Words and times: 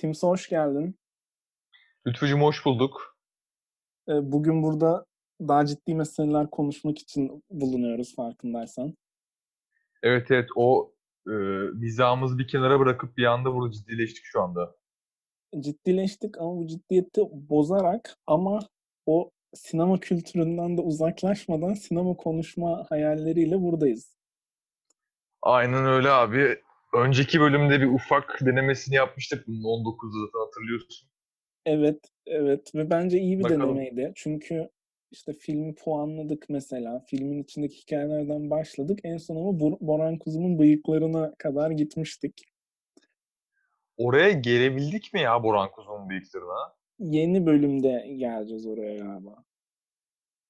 Timsah 0.00 0.28
hoş 0.28 0.48
geldin. 0.48 0.98
Lütfücüm 2.06 2.42
hoş 2.42 2.64
bulduk. 2.64 3.16
Ee, 4.08 4.32
Bugün 4.32 4.62
burada 4.62 5.06
daha 5.40 5.66
ciddi 5.66 5.94
meseleler 5.94 6.50
konuşmak 6.50 6.98
için 6.98 7.44
bulunuyoruz 7.50 8.14
farkındaysan. 8.14 8.94
Evet 10.02 10.30
evet 10.30 10.48
o 10.56 10.92
e, 11.26 11.32
mizahımızı 11.74 12.38
bir 12.38 12.48
kenara 12.48 12.80
bırakıp 12.80 13.16
bir 13.16 13.24
anda 13.24 13.54
burada 13.54 13.72
ciddileştik 13.72 14.24
şu 14.24 14.42
anda. 14.42 14.76
Ciddileştik 15.60 16.38
ama 16.38 16.56
bu 16.56 16.66
ciddiyeti 16.66 17.22
bozarak 17.32 18.16
ama 18.26 18.60
o 19.06 19.30
sinema 19.54 20.00
kültüründen 20.00 20.76
de 20.76 20.80
uzaklaşmadan 20.80 21.74
sinema 21.74 22.16
konuşma 22.16 22.86
hayalleriyle 22.88 23.62
buradayız. 23.62 24.16
Aynen 25.42 25.86
öyle 25.86 26.10
abi. 26.10 26.62
Önceki 26.94 27.40
bölümde 27.40 27.80
bir 27.80 27.86
ufak 27.86 28.38
denemesini 28.40 28.94
yapmıştık 28.94 29.46
bunun 29.46 29.62
19'da 29.62 30.26
zaten 30.26 30.38
hatırlıyorsun. 30.46 31.08
Evet, 31.66 31.98
evet 32.26 32.74
ve 32.74 32.90
bence 32.90 33.18
iyi 33.18 33.38
bir 33.38 33.44
Bakalım. 33.44 33.60
denemeydi. 33.62 34.12
Çünkü 34.16 34.70
işte 35.10 35.32
filmi 35.32 35.74
puanladık 35.74 36.46
mesela. 36.48 37.04
Filmin 37.06 37.42
içindeki 37.42 37.76
hikayelerden 37.76 38.50
başladık. 38.50 38.98
En 39.04 39.16
son 39.16 39.36
ama 39.36 39.48
Bor- 39.60 39.80
Boran 39.80 40.18
Kuzum'un 40.18 40.58
bıyıklarına 40.58 41.34
kadar 41.38 41.70
gitmiştik. 41.70 42.44
Oraya 43.96 44.30
gelebildik 44.30 45.14
mi 45.14 45.20
ya 45.20 45.42
Boran 45.42 45.70
Kuzum'un 45.70 46.08
bıyıklarına? 46.08 46.74
Yeni 46.98 47.46
bölümde 47.46 48.14
geleceğiz 48.16 48.66
oraya 48.66 48.96
galiba. 48.96 49.44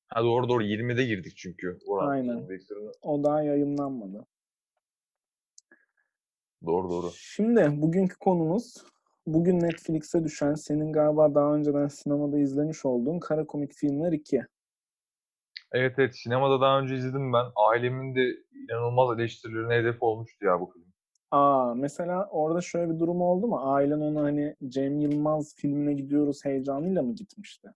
Ha 0.08 0.22
doğru 0.22 0.48
doğru 0.48 0.62
20'de 0.62 1.04
girdik 1.04 1.32
çünkü 1.36 1.78
Boran 1.86 2.10
Aynen. 2.10 2.26
Kuzum'un 2.28 2.48
bıyıklarına. 2.48 2.90
O 3.02 3.24
daha 3.24 3.42
yayınlanmadı. 3.42 4.26
Doğru 6.66 6.90
doğru. 6.90 7.10
Şimdi 7.16 7.68
bugünkü 7.82 8.18
konumuz 8.18 8.84
bugün 9.26 9.60
Netflix'e 9.60 10.24
düşen 10.24 10.54
senin 10.54 10.92
galiba 10.92 11.34
daha 11.34 11.54
önceden 11.54 11.88
sinemada 11.88 12.38
izlemiş 12.38 12.84
olduğun 12.84 13.18
Kara 13.18 13.46
Komik 13.46 13.72
Filmler 13.74 14.12
2. 14.12 14.42
Evet 15.72 15.94
evet 15.98 16.16
sinemada 16.16 16.60
daha 16.60 16.80
önce 16.80 16.96
izledim 16.96 17.32
ben. 17.32 17.44
Ailemin 17.56 18.14
de 18.14 18.20
inanılmaz 18.54 19.18
eleştirilerine 19.18 19.74
hedef 19.74 20.02
olmuştu 20.02 20.44
ya 20.44 20.60
bu 20.60 20.66
film. 20.66 20.84
Aa 21.30 21.74
mesela 21.74 22.28
orada 22.30 22.60
şöyle 22.60 22.94
bir 22.94 22.98
durum 22.98 23.22
oldu 23.22 23.46
mu? 23.46 23.60
Ailen 23.62 24.00
ona 24.00 24.22
hani 24.22 24.56
Cem 24.68 25.00
Yılmaz 25.00 25.54
filmine 25.56 25.92
gidiyoruz 25.92 26.44
heyecanıyla 26.44 27.02
mı 27.02 27.14
gitmişti? 27.14 27.68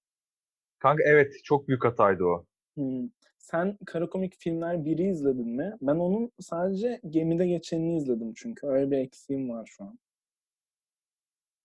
Kanka 0.79 1.03
evet 1.07 1.33
çok 1.45 1.69
büyük 1.69 1.85
hataydı 1.85 2.25
o. 2.25 2.45
Hmm. 2.75 3.09
Sen 3.51 3.79
Kara 3.87 4.09
Komik 4.11 4.35
Filmler 4.39 4.75
1'i 4.75 5.11
izledin 5.11 5.49
mi? 5.49 5.77
Ben 5.83 5.95
onun 5.97 6.33
sadece 6.41 7.01
gemide 7.11 7.47
geçenini 7.47 7.97
izledim 7.97 8.35
çünkü. 8.35 8.67
Öyle 8.67 8.91
bir 8.91 8.99
eksiğim 8.99 9.51
var 9.51 9.67
şu 9.77 9.85
an. 9.85 9.99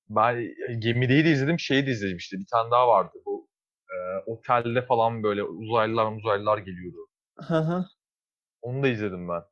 Ben 0.09 0.35
e, 0.69 0.73
gemideyi 0.79 1.25
de 1.25 1.31
izledim, 1.31 1.59
şeyi 1.59 1.87
de 1.87 1.91
izledim 1.91 2.17
işte. 2.17 2.37
Bir 2.37 2.45
tane 2.51 2.71
daha 2.71 2.87
vardı 2.87 3.17
bu. 3.25 3.47
e, 3.89 3.95
otelde 4.31 4.81
falan 4.85 5.23
böyle 5.23 5.43
uzaylılar 5.43 6.11
uzaylılar 6.11 6.57
geliyordu. 6.57 7.07
Hı 7.37 7.57
hı. 7.59 7.85
Onu 8.61 8.83
da 8.83 8.87
izledim 8.87 9.29
ben. 9.29 9.43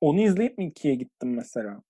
Onu 0.00 0.20
izleyip 0.20 0.58
mi 0.58 0.66
2'ye 0.66 0.94
gittim 0.94 1.34
mesela? 1.34 1.82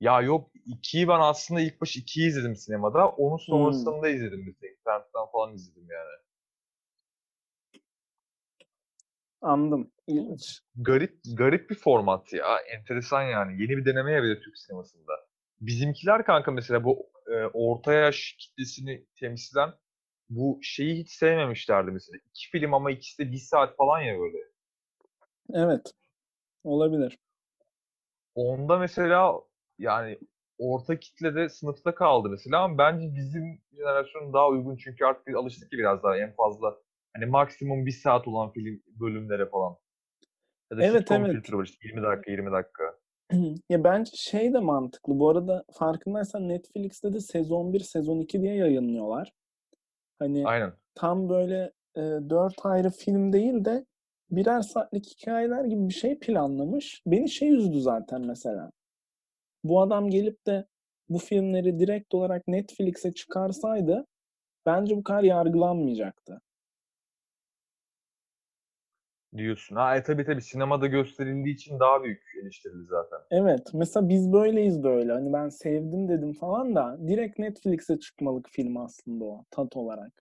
Ya 0.00 0.20
yok 0.20 0.50
ikiyi 0.66 1.08
ben 1.08 1.20
aslında 1.20 1.60
ilk 1.60 1.80
baş 1.80 1.96
ikiyi 1.96 2.28
izledim 2.28 2.56
sinemada. 2.56 3.08
Onun 3.08 3.36
sonrasında 3.36 4.08
izledim 4.08 4.44
mesela. 4.46 4.72
İnternetten 4.72 5.26
falan 5.32 5.54
izledim 5.54 5.86
yani. 5.90 6.27
Anladım. 9.42 9.90
İlginç. 10.06 10.60
Garip 10.76 11.18
garip 11.34 11.70
bir 11.70 11.74
format 11.74 12.32
ya. 12.32 12.58
Enteresan 12.58 13.22
yani. 13.22 13.62
Yeni 13.62 13.76
bir 13.76 13.84
deneme 13.84 14.12
ya 14.12 14.22
bir 14.22 14.28
de 14.36 14.40
Türk 14.40 14.58
sinemasında. 14.58 15.12
Bizimkiler 15.60 16.24
kanka 16.24 16.50
mesela 16.50 16.84
bu 16.84 17.10
e, 17.26 17.44
orta 17.52 17.92
yaş 17.92 18.36
kitlesini 18.38 19.06
temsilen 19.20 19.70
bu 20.30 20.58
şeyi 20.62 20.96
hiç 20.96 21.10
sevmemişlerdi 21.10 21.90
mesela. 21.90 22.18
İki 22.30 22.50
film 22.50 22.74
ama 22.74 22.90
ikisi 22.90 23.18
de 23.18 23.32
bir 23.32 23.38
saat 23.38 23.76
falan 23.76 24.00
ya 24.00 24.18
böyle. 24.18 24.38
Evet. 25.52 25.92
Olabilir. 26.64 27.18
Onda 28.34 28.78
mesela 28.78 29.40
yani 29.78 30.18
orta 30.58 30.98
kitlede 30.98 31.48
sınıfta 31.48 31.94
kaldı 31.94 32.28
mesela 32.28 32.62
ama 32.62 32.78
bence 32.78 33.14
bizim 33.14 33.60
jenerasyon 33.72 34.32
daha 34.32 34.48
uygun 34.48 34.76
çünkü 34.76 35.04
artık 35.04 35.26
biz 35.26 35.34
alıştık 35.34 35.70
ki 35.70 35.78
biraz 35.78 36.02
daha 36.02 36.16
en 36.16 36.34
fazla 36.34 36.76
hani 37.16 37.26
maksimum 37.26 37.86
bir 37.86 37.90
saat 37.92 38.28
olan 38.28 38.52
film 38.52 38.82
bölümlere 38.86 39.46
falan. 39.46 39.76
Ya 40.70 40.78
da 40.78 40.84
Evet, 40.84 40.98
sitcom 40.98 41.24
evet. 41.24 41.52
var 41.52 41.64
işte 41.64 41.88
20 41.88 42.02
dakika 42.02 42.30
20 42.30 42.52
dakika. 42.52 42.84
Ya 43.70 43.84
bence 43.84 44.10
şey 44.14 44.52
de 44.52 44.58
mantıklı. 44.58 45.18
Bu 45.18 45.28
arada 45.30 45.64
farkındaysan 45.72 46.48
Netflix'te 46.48 47.12
de 47.12 47.20
sezon 47.20 47.72
1, 47.72 47.80
sezon 47.80 48.20
2 48.20 48.42
diye 48.42 48.54
yayınlıyorlar. 48.54 49.32
Hani 50.18 50.46
Aynen. 50.46 50.72
tam 50.94 51.28
böyle 51.28 51.72
e, 51.96 52.00
dört 52.30 52.54
ayrı 52.64 52.90
film 52.90 53.32
değil 53.32 53.64
de 53.64 53.86
birer 54.30 54.60
saatlik 54.60 55.06
hikayeler 55.06 55.64
gibi 55.64 55.88
bir 55.88 55.94
şey 55.94 56.18
planlamış. 56.18 57.02
Beni 57.06 57.28
şey 57.30 57.54
üzdü 57.54 57.80
zaten 57.80 58.26
mesela. 58.26 58.70
Bu 59.64 59.80
adam 59.80 60.10
gelip 60.10 60.46
de 60.46 60.66
bu 61.08 61.18
filmleri 61.18 61.78
direkt 61.78 62.14
olarak 62.14 62.48
Netflix'e 62.48 63.12
çıkarsaydı 63.12 64.06
bence 64.66 64.96
bu 64.96 65.02
kadar 65.02 65.22
yargılanmayacaktı. 65.22 66.40
Diyorsun. 69.36 69.76
Ha 69.76 69.96
e, 69.96 70.02
tabii 70.02 70.24
tabii 70.24 70.42
sinemada 70.42 70.86
gösterildiği 70.86 71.54
için 71.54 71.80
daha 71.80 72.04
büyük 72.04 72.22
eleştirili 72.42 72.84
zaten. 72.84 73.18
Evet, 73.30 73.70
mesela 73.74 74.08
biz 74.08 74.32
böyleyiz 74.32 74.82
böyle. 74.82 75.12
Hani 75.12 75.32
ben 75.32 75.48
sevdim 75.48 76.08
dedim 76.08 76.32
falan 76.32 76.74
da 76.74 76.98
direkt 77.08 77.38
Netflix'e 77.38 77.98
çıkmalık 77.98 78.48
film 78.50 78.76
aslında 78.76 79.24
o 79.24 79.44
tat 79.50 79.76
olarak. 79.76 80.12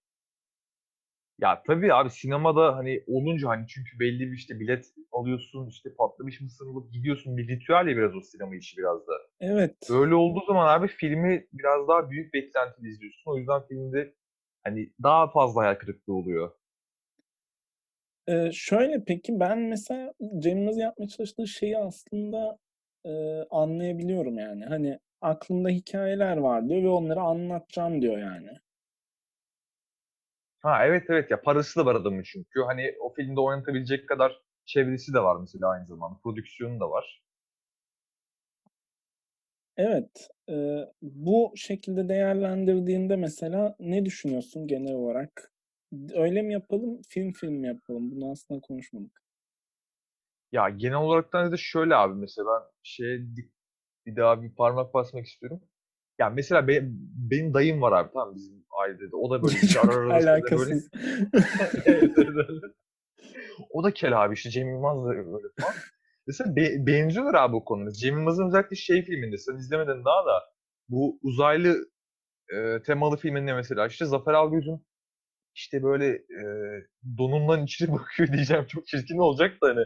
Ya 1.39 1.63
tabii 1.67 1.93
abi 1.93 2.09
sinemada 2.09 2.75
hani 2.75 3.03
olunca 3.07 3.49
hani 3.49 3.67
çünkü 3.67 3.99
belli 3.99 4.31
bir 4.31 4.37
işte 4.37 4.59
bilet 4.59 4.85
alıyorsun 5.11 5.67
işte 5.67 5.93
patlamış 5.97 6.41
mısır 6.41 6.65
alıp 6.67 6.93
gidiyorsun 6.93 7.37
bir 7.37 7.47
ritüel 7.47 7.87
ya 7.87 7.97
biraz 7.97 8.15
o 8.15 8.21
sinema 8.21 8.55
işi 8.55 8.77
biraz 8.77 9.07
da. 9.07 9.13
Evet. 9.39 9.89
Öyle 9.89 10.15
olduğu 10.15 10.45
zaman 10.47 10.67
abi 10.67 10.87
filmi 10.87 11.47
biraz 11.53 11.87
daha 11.87 12.09
büyük 12.09 12.33
beklentiyle 12.33 12.89
izliyorsun. 12.89 13.31
O 13.31 13.37
yüzden 13.37 13.61
filmde 13.67 14.13
hani 14.63 14.93
daha 15.03 15.31
fazla 15.31 15.61
hayal 15.61 15.75
kırıklığı 15.75 16.13
oluyor. 16.13 16.51
Ee, 18.29 18.49
şöyle 18.53 19.03
peki 19.03 19.39
ben 19.39 19.59
mesela 19.59 20.13
Cem 20.39 20.57
Yılmaz'ın 20.57 20.79
yapmaya 20.81 21.07
çalıştığı 21.07 21.47
şeyi 21.47 21.77
aslında 21.77 22.57
e, 23.05 23.09
anlayabiliyorum 23.51 24.37
yani. 24.39 24.65
Hani 24.65 24.99
aklımda 25.21 25.69
hikayeler 25.69 26.37
var 26.37 26.69
diyor 26.69 26.83
ve 26.83 26.89
onları 26.89 27.21
anlatacağım 27.21 28.01
diyor 28.01 28.17
yani. 28.17 28.49
Ha 30.59 30.85
evet 30.85 31.03
evet 31.09 31.31
ya 31.31 31.41
parası 31.41 31.79
da 31.79 31.85
var 31.85 31.95
adamın 31.95 32.23
çünkü. 32.23 32.61
Hani 32.61 32.95
o 33.01 33.13
filmde 33.13 33.39
oynatabilecek 33.39 34.09
kadar 34.09 34.41
çevresi 34.65 35.13
de 35.13 35.19
var 35.23 35.37
mesela 35.39 35.69
aynı 35.69 35.85
zamanda. 35.85 36.19
Prodüksiyonu 36.23 36.79
da 36.79 36.89
var. 36.91 37.21
Evet, 39.77 40.27
e, 40.49 40.79
bu 41.01 41.53
şekilde 41.55 42.09
değerlendirdiğinde 42.09 43.15
mesela 43.15 43.75
ne 43.79 44.05
düşünüyorsun 44.05 44.67
genel 44.67 44.93
olarak? 44.93 45.51
Öyle 46.15 46.41
mi 46.41 46.53
yapalım, 46.53 47.01
film 47.09 47.31
film 47.33 47.53
mi 47.53 47.67
yapalım? 47.67 48.11
Bunu 48.11 48.31
aslında 48.31 48.61
konuşmadık. 48.61 49.21
Ya 50.51 50.69
genel 50.69 50.97
olarak 50.97 51.33
da 51.33 51.57
şöyle 51.57 51.95
abi 51.95 52.13
mesela 52.13 52.47
ben 52.99 53.07
dik- 53.35 53.51
bir 54.05 54.15
daha 54.15 54.41
bir 54.43 54.55
parmak 54.55 54.93
basmak 54.93 55.25
istiyorum. 55.25 55.61
Ya 56.19 56.29
mesela 56.29 56.67
be- 56.67 56.83
benim 57.31 57.53
dayım 57.53 57.81
var 57.81 57.91
abi 57.91 58.09
tamam 58.13 58.35
bizim 58.35 58.65
ailede 58.81 59.11
de. 59.11 59.15
O 59.15 59.31
da 59.31 59.43
böyle 59.43 59.55
işte 59.55 59.79
ara 59.79 59.91
ara 59.91 60.05
böyle 60.05 60.31
alakasız. 60.31 60.89
Evet, 61.85 62.11
evet, 62.17 62.47
evet. 62.49 62.73
O 63.71 63.83
da 63.83 63.93
kel 63.93 64.23
abi 64.25 64.33
işte 64.33 64.49
Cem 64.49 64.69
Yılmaz 64.69 65.05
da 65.05 65.09
öyle 65.09 65.23
falan. 65.23 65.41
Mesela 66.27 66.55
be- 66.55 66.87
benziyorlar 66.87 67.33
abi 67.33 67.55
o 67.55 67.65
konuda. 67.65 67.91
Cem 67.91 68.17
Yılmaz'ın 68.17 68.47
özellikle 68.47 68.75
şey 68.75 69.01
filminde 69.05 69.37
sen 69.37 69.57
izlemedin 69.57 70.05
daha 70.05 70.25
da 70.25 70.43
bu 70.89 71.19
uzaylı 71.21 71.89
e, 72.55 72.83
temalı 72.83 73.17
filminde 73.17 73.53
mesela 73.53 73.87
işte 73.87 74.05
Zafer 74.05 74.33
Algöz'ün 74.33 74.85
işte 75.57 75.83
böyle 75.83 76.07
e, 76.15 76.43
donundan 77.17 77.63
içine 77.63 77.93
bakıyor 77.93 78.33
diyeceğim 78.33 78.65
çok 78.65 78.87
çirkin 78.87 79.17
olacak 79.17 79.61
da 79.61 79.67
hani 79.67 79.85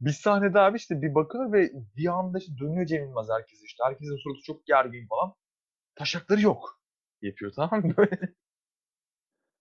bir 0.00 0.12
sahnede 0.12 0.60
abi 0.60 0.76
işte 0.76 1.02
bir 1.02 1.14
bakıyor 1.14 1.52
ve 1.52 1.70
bir 1.96 2.06
anda 2.06 2.38
işte 2.38 2.52
dönüyor 2.60 2.86
Cem 2.86 3.04
Yılmaz 3.04 3.28
herkese 3.36 3.64
işte 3.66 3.84
herkesin 3.84 4.16
suratı 4.16 4.42
çok 4.42 4.66
gergin 4.66 5.06
falan 5.06 5.34
taşakları 5.94 6.40
yok 6.40 6.80
yapıyor 7.22 7.52
tamam 7.56 7.86
mı 7.86 7.94
böyle 7.96 8.34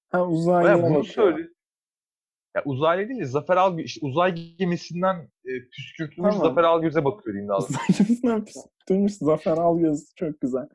Ha 0.10 0.20
Baya 0.20 0.26
uzaylıya 0.26 0.84
bunu 0.84 1.04
söyle 1.04 1.50
ya 2.56 2.62
uzaylı 2.66 3.10
değil 3.10 3.20
de 3.20 3.26
Zafer 3.26 3.58
Algöz 3.58 3.86
işte 3.86 4.06
uzay 4.06 4.56
gemisinden 4.58 5.16
e, 5.46 5.52
püskürtülmüş 5.70 6.36
Tamam. 6.36 6.50
Zafer 6.50 6.64
Algöz'e 6.64 7.06
bakıyor 7.06 7.34
diyeyim 7.34 7.50
daha 7.50 7.60
doğrusu. 7.60 7.74
Uzaylı'nın 7.74 8.46
püskürtülmüş 8.46 9.14
Zafer 9.14 9.58
Algöz. 9.58 10.16
Çok 10.16 10.42
güzel. 10.42 10.68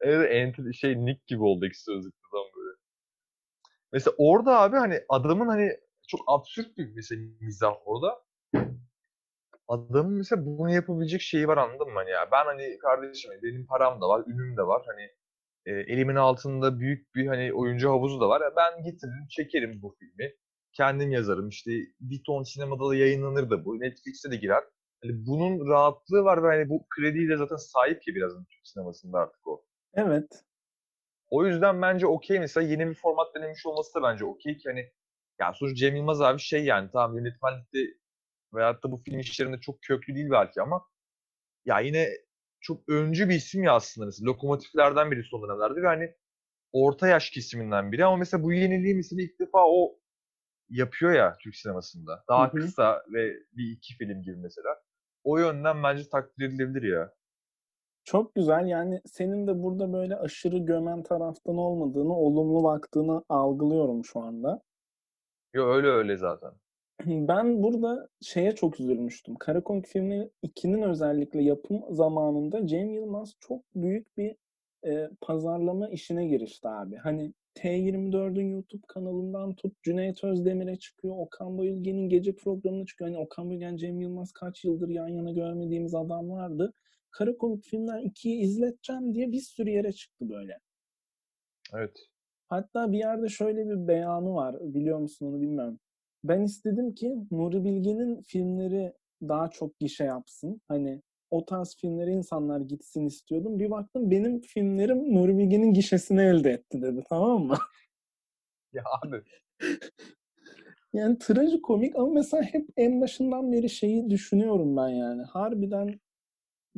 Evet, 0.00 0.28
enter, 0.32 0.72
şey 0.72 1.06
Nick 1.06 1.22
gibi 1.26 1.42
oldu 1.42 1.66
ikisi 1.66 1.84
sözlükte 1.84 2.20
tam 2.32 2.40
böyle. 2.56 2.65
Mesela 3.96 4.14
orada 4.18 4.60
abi 4.60 4.76
hani 4.76 5.00
adamın 5.08 5.48
hani 5.48 5.70
çok 6.08 6.20
absürt 6.26 6.78
bir 6.78 6.94
mesela 6.94 7.22
mizah 7.40 7.74
orada. 7.84 8.22
adamın 9.68 10.12
mesela 10.12 10.46
bunu 10.46 10.70
yapabilecek 10.74 11.20
şeyi 11.20 11.48
var 11.48 11.56
anladın 11.56 11.88
mı? 11.88 11.94
Hani 11.94 12.10
ya 12.10 12.28
ben 12.32 12.44
hani 12.44 12.78
kardeşim 12.78 13.30
benim 13.42 13.66
param 13.66 14.00
da 14.00 14.08
var, 14.08 14.24
ünüm 14.26 14.56
de 14.56 14.62
var. 14.62 14.82
Hani 14.86 15.02
e, 15.66 15.72
elimin 15.92 16.14
altında 16.14 16.80
büyük 16.80 17.14
bir 17.14 17.26
hani 17.26 17.52
oyuncu 17.52 17.90
havuzu 17.90 18.20
da 18.20 18.28
var. 18.28 18.42
Ben 18.56 18.82
getiririm, 18.82 19.26
çekerim 19.30 19.82
bu 19.82 19.96
filmi. 19.98 20.32
Kendim 20.72 21.10
yazarım. 21.10 21.48
İşte 21.48 21.70
bir 22.00 22.22
ton 22.26 22.42
sinemada 22.42 22.88
da 22.88 22.94
yayınlanır 22.94 23.50
da 23.50 23.64
bu. 23.64 23.80
Netflix'e 23.80 24.30
de 24.30 24.36
girer. 24.36 24.64
Hani 25.02 25.26
bunun 25.26 25.68
rahatlığı 25.70 26.24
var 26.24 26.42
ve 26.42 26.46
hani 26.46 26.68
bu 26.68 26.86
krediyi 26.96 27.28
de 27.28 27.36
zaten 27.36 27.56
sahip 27.56 28.02
ki 28.02 28.14
biraz 28.14 28.32
Türk 28.32 28.66
sinemasında 28.66 29.18
artık 29.18 29.46
o. 29.46 29.64
Evet. 29.94 30.45
O 31.30 31.46
yüzden 31.46 31.82
bence 31.82 32.06
okey 32.06 32.38
mesela 32.40 32.66
yeni 32.68 32.88
bir 32.88 32.94
format 32.94 33.34
denemiş 33.34 33.66
olması 33.66 33.94
da 33.94 34.02
bence 34.02 34.24
okey 34.24 34.56
ki 34.56 34.68
hani 34.68 34.90
yani 35.40 35.54
sonuçta 35.56 35.76
Cem 35.76 35.96
Yılmaz 35.96 36.20
abi 36.22 36.40
şey 36.40 36.64
yani 36.64 36.90
tamam 36.92 37.16
yönetmenlikte 37.16 37.78
veyahut 38.54 38.84
da 38.84 38.92
bu 38.92 38.96
film 38.98 39.18
işlerinde 39.18 39.60
çok 39.60 39.82
köklü 39.82 40.14
değil 40.14 40.30
belki 40.30 40.62
ama 40.62 40.82
ya 41.64 41.80
yine 41.80 42.08
çok 42.60 42.88
öncü 42.88 43.28
bir 43.28 43.34
isim 43.34 43.62
ya 43.62 43.72
aslında 43.72 44.06
mesela. 44.06 44.26
Lokomotiflerden 44.30 45.10
biri 45.10 45.22
son 45.24 45.42
dönemlerde 45.42 45.82
ve 45.82 45.86
hani 45.86 46.14
orta 46.72 47.08
yaş 47.08 47.30
kesiminden 47.30 47.92
biri 47.92 48.04
ama 48.04 48.16
mesela 48.16 48.42
bu 48.42 48.52
yeniliği 48.52 48.94
mesela 48.94 49.22
ilk 49.22 49.40
defa 49.40 49.58
o 49.68 49.98
yapıyor 50.68 51.12
ya 51.12 51.36
Türk 51.42 51.56
sinemasında. 51.56 52.24
Daha 52.28 52.52
Hı 52.52 52.56
hı. 52.56 52.60
kısa 52.60 53.04
ve 53.12 53.32
bir 53.52 53.72
iki 53.72 53.94
film 53.96 54.22
gibi 54.22 54.36
mesela. 54.36 54.68
O 55.24 55.38
yönden 55.38 55.82
bence 55.82 56.08
takdir 56.08 56.44
edilebilir 56.48 56.92
ya. 56.92 57.12
Çok 58.06 58.34
güzel. 58.34 58.66
Yani 58.66 59.00
senin 59.06 59.46
de 59.46 59.62
burada 59.62 59.92
böyle 59.92 60.16
aşırı 60.16 60.58
gömen 60.58 61.02
taraftan 61.02 61.56
olmadığını, 61.56 62.16
olumlu 62.16 62.62
baktığını 62.64 63.22
algılıyorum 63.28 64.04
şu 64.04 64.20
anda. 64.20 64.62
Yo 65.54 65.66
öyle 65.66 65.88
öyle 65.88 66.16
zaten. 66.16 66.52
Ben 67.06 67.62
burada 67.62 68.08
şeye 68.22 68.54
çok 68.54 68.80
üzülmüştüm. 68.80 69.34
Karakonk 69.34 69.86
filmi 69.86 70.30
2'nin 70.44 70.82
özellikle 70.82 71.42
yapım 71.42 71.82
zamanında 71.90 72.66
Cem 72.66 72.90
Yılmaz 72.90 73.34
çok 73.40 73.62
büyük 73.74 74.16
bir 74.16 74.36
e, 74.86 75.10
pazarlama 75.20 75.88
işine 75.88 76.26
girişti 76.26 76.68
abi. 76.68 76.96
Hani 76.96 77.32
T24'ün 77.54 78.50
YouTube 78.50 78.84
kanalından 78.88 79.54
tut 79.54 79.82
Cüneyt 79.82 80.24
Özdemir'e 80.24 80.76
çıkıyor. 80.76 81.14
Okan 81.18 81.58
Bayülgen'in 81.58 82.08
gece 82.08 82.34
programına 82.34 82.86
çıkıyor. 82.86 83.10
Hani 83.10 83.18
Okan 83.24 83.48
Bayülgen, 83.48 83.76
Cem 83.76 84.00
Yılmaz 84.00 84.32
kaç 84.32 84.64
yıldır 84.64 84.88
yan 84.88 85.08
yana 85.08 85.32
görmediğimiz 85.32 85.94
adamlardı. 85.94 86.72
Karakomik 87.18 87.64
filmler 87.64 88.00
2'yi 88.00 88.40
izleteceğim 88.40 89.14
diye 89.14 89.32
bir 89.32 89.40
sürü 89.40 89.70
yere 89.70 89.92
çıktı 89.92 90.28
böyle. 90.28 90.58
Evet. 91.74 91.96
Hatta 92.48 92.92
bir 92.92 92.98
yerde 92.98 93.28
şöyle 93.28 93.68
bir 93.68 93.88
beyanı 93.88 94.34
var. 94.34 94.56
Biliyor 94.60 94.98
musun 94.98 95.26
onu 95.26 95.40
bilmiyorum. 95.40 95.78
Ben 96.24 96.40
istedim 96.40 96.94
ki 96.94 97.16
Nuri 97.30 97.64
Bilge'nin 97.64 98.22
filmleri 98.22 98.92
daha 99.22 99.50
çok 99.50 99.78
gişe 99.80 100.04
yapsın. 100.04 100.60
Hani 100.68 101.02
o 101.30 101.44
tarz 101.44 101.76
filmlere 101.76 102.10
insanlar 102.10 102.60
gitsin 102.60 103.06
istiyordum. 103.06 103.58
Bir 103.58 103.70
baktım 103.70 104.10
benim 104.10 104.40
filmlerim 104.40 105.14
Nuri 105.14 105.38
Bilge'nin 105.38 105.72
gişesini 105.72 106.22
elde 106.22 106.50
etti 106.50 106.82
dedi. 106.82 107.04
Tamam 107.08 107.42
mı? 107.42 107.56
Ya 108.72 108.82
abi 109.02 109.22
Yani 110.92 111.18
trajikomik 111.18 111.96
ama 111.96 112.08
mesela 112.12 112.42
hep 112.42 112.68
en 112.76 113.00
başından 113.00 113.52
beri 113.52 113.70
şeyi 113.70 114.10
düşünüyorum 114.10 114.76
ben 114.76 114.88
yani. 114.88 115.22
Harbiden 115.22 116.00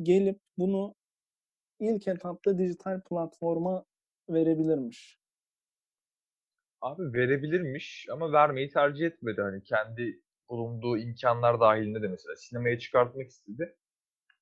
gelip 0.01 0.39
bunu 0.57 0.95
ilk 1.79 2.07
etapta 2.07 2.57
dijital 2.57 3.01
platforma 3.01 3.85
verebilirmiş. 4.29 5.19
Abi 6.81 7.13
verebilirmiş 7.13 8.07
ama 8.11 8.31
vermeyi 8.31 8.69
tercih 8.69 9.05
etmedi. 9.05 9.41
Hani 9.41 9.63
kendi 9.63 10.21
bulunduğu 10.49 10.97
imkanlar 10.97 11.59
dahilinde 11.59 12.01
de 12.01 12.07
mesela 12.07 12.35
sinemaya 12.35 12.79
çıkartmak 12.79 13.27
istedi. 13.27 13.75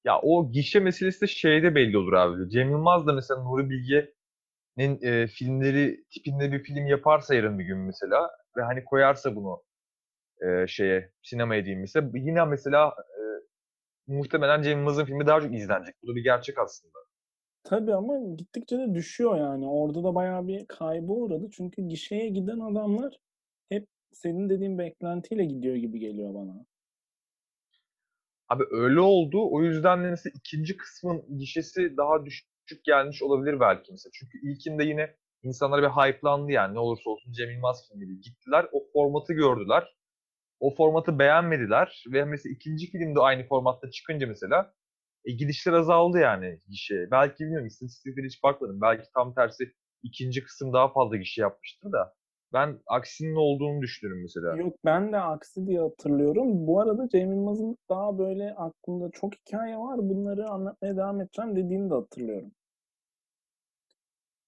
Ya 0.06 0.19
o 0.21 0.51
gişe 0.51 0.80
meselesi 0.80 1.21
de 1.21 1.27
şeyde 1.27 1.75
belli 1.75 1.98
olur 1.98 2.13
abi. 2.13 2.50
Cem 2.50 2.69
Yılmaz 2.71 3.07
da 3.07 3.13
mesela 3.13 3.44
Nuri 3.44 3.69
Bilge'nin 3.69 5.01
e, 5.01 5.27
filmleri 5.27 6.03
tipinde 6.13 6.51
bir 6.51 6.63
film 6.63 6.88
yaparsa 6.88 7.36
yarın 7.36 7.60
bir 7.60 7.65
gün 7.65 7.77
mesela 7.77 8.30
ve 8.57 8.62
hani 8.62 8.86
koyarsa 8.86 9.36
bunu 9.36 9.63
e, 10.42 10.68
şeye 10.68 11.12
sinemaya 11.24 11.65
diyeyim 11.65 11.81
mesela 11.81 12.12
yine 12.13 12.45
mesela 12.45 12.95
muhtemelen 14.07 14.62
Cem 14.62 14.77
Yılmaz'ın 14.77 15.06
filmi 15.06 15.27
daha 15.27 15.42
çok 15.42 15.54
izlenecek. 15.54 15.95
Bu 16.04 16.07
da 16.07 16.15
bir 16.15 16.24
gerçek 16.24 16.57
aslında. 16.57 16.98
Tabii 17.63 17.94
ama 17.94 18.36
gittikçe 18.36 18.77
de 18.77 18.95
düşüyor 18.95 19.38
yani. 19.38 19.68
Orada 19.68 20.04
da 20.04 20.15
bayağı 20.15 20.48
bir 20.48 20.65
kaybı 20.68 21.12
uğradı. 21.12 21.50
Çünkü 21.51 21.81
gişeye 21.81 22.30
giden 22.30 22.59
adamlar 22.59 23.18
hep 23.69 23.88
senin 24.12 24.50
dediğin 24.50 24.77
beklentiyle 24.77 25.45
gidiyor 25.45 25.75
gibi 25.75 26.00
geliyor 26.00 26.33
bana. 26.33 26.65
Abi 28.50 28.63
öyle 28.71 29.00
oldu. 29.00 29.48
O 29.51 29.63
yüzden 29.63 30.04
de 30.04 30.10
mesela 30.10 30.33
ikinci 30.36 30.77
kısmın 30.77 31.38
gişesi 31.38 31.98
daha 31.98 32.25
düşük 32.25 32.83
gelmiş 32.83 33.24
olabilir 33.24 33.60
belki 33.60 33.92
mesela. 33.92 34.12
Çünkü 34.13 34.51
ilkinde 34.51 34.83
yine 34.83 35.15
insanlar 35.44 35.81
bir 35.81 35.88
hype'landı 35.88 36.51
yani 36.51 36.74
ne 36.75 36.80
olursa 36.80 37.10
olsun 37.10 37.31
Cem 37.31 37.51
Yılmaz 37.51 37.88
filmiydi. 37.88 38.21
Gittiler 38.21 38.65
o 38.71 38.83
formatı 38.94 39.33
gördüler. 39.33 39.95
O 40.59 40.75
formatı 40.75 41.19
beğenmediler 41.19 42.04
ve 42.13 42.25
mesela 42.25 42.54
ikinci 42.54 42.92
filmde 42.92 43.19
aynı 43.19 43.48
formatta 43.48 43.92
çıkınca 43.92 44.27
mesela 44.27 44.74
e, 45.25 45.31
gidişler 45.31 45.74
azaldı 45.74 46.19
yani 46.19 46.59
gişe. 46.69 47.12
Belki 47.12 47.44
bilmiyorum 47.44 47.68
istatistiklere 47.68 48.25
hiç 48.25 48.44
bakmadım. 48.44 48.81
Belki 48.81 49.04
tam 49.13 49.33
tersi 49.33 49.74
ikinci 50.04 50.44
kısım 50.44 50.74
daha 50.74 50.94
fazla 50.94 51.18
gişe 51.18 51.42
yapmıştır 51.42 51.92
da. 51.92 52.13
Ben 52.54 52.80
aksinin 52.88 53.36
olduğunu 53.36 53.81
düşünüyorum 53.81 54.21
mesela. 54.21 54.57
Yok 54.57 54.75
ben 54.86 55.13
de 55.13 55.18
aksi 55.18 55.68
diye 55.68 55.80
hatırlıyorum. 55.80 56.68
Bu 56.68 56.81
arada 56.81 57.10
Cem 57.10 57.31
Yılmaz'ın 57.31 57.77
daha 57.89 58.18
böyle 58.18 58.53
aklımda 58.53 59.10
çok 59.13 59.33
hikaye 59.36 59.77
var. 59.77 59.98
Bunları 60.00 60.50
anlatmaya 60.50 60.98
devam 60.98 61.21
edeceğim 61.21 61.56
dediğini 61.56 61.89
de 61.89 61.94
hatırlıyorum. 61.94 62.51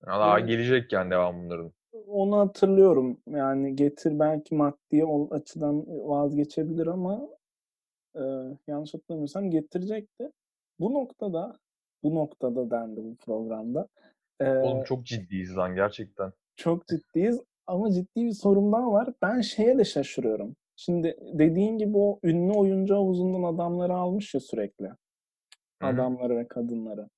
Daha 0.06 0.40
Yani 0.40 0.48
gelecek 0.48 0.94
yani 0.94 1.12
devam 1.12 1.44
bunların. 1.44 1.74
Onu 2.08 2.38
hatırlıyorum. 2.38 3.18
Yani 3.28 3.76
getir 3.76 4.20
belki 4.20 4.56
maddi 4.56 5.06
açıdan 5.32 5.86
vazgeçebilir 5.88 6.88
ama 6.88 7.30
e, 8.16 8.22
yanlış 8.68 8.94
hatırlamıyorsam 8.94 9.50
getirecekti. 9.52 10.32
Bu 10.80 10.94
noktada 10.94 11.58
bu 12.04 12.16
noktada 12.16 12.72
dendi 12.72 13.04
bu 13.04 13.16
programda. 13.16 13.88
E, 14.40 14.50
Oğlum 14.50 14.84
çok 14.84 15.06
ciddiyiz 15.06 15.58
lan 15.58 15.76
gerçekten. 15.76 16.34
çok 16.56 16.88
ciddiyiz 16.88 17.42
ama 17.68 17.92
ciddi 17.92 18.26
bir 18.26 18.32
sorum 18.32 18.72
daha 18.72 18.92
var. 18.92 19.14
Ben 19.22 19.42
şeye 19.42 19.78
de 19.78 19.84
şaşırıyorum. 19.84 20.56
Şimdi 20.76 21.18
dediğin 21.34 21.78
gibi 21.78 21.98
o 21.98 22.20
ünlü 22.24 22.52
oyuncu 22.52 22.96
havuzundan 22.96 23.54
adamları 23.54 23.94
almış 23.94 24.34
ya 24.34 24.40
sürekli. 24.40 24.86
Hı 24.86 24.92
hı. 25.82 25.88
Adamları 25.88 26.38
ve 26.38 26.48
kadınları. 26.48 27.10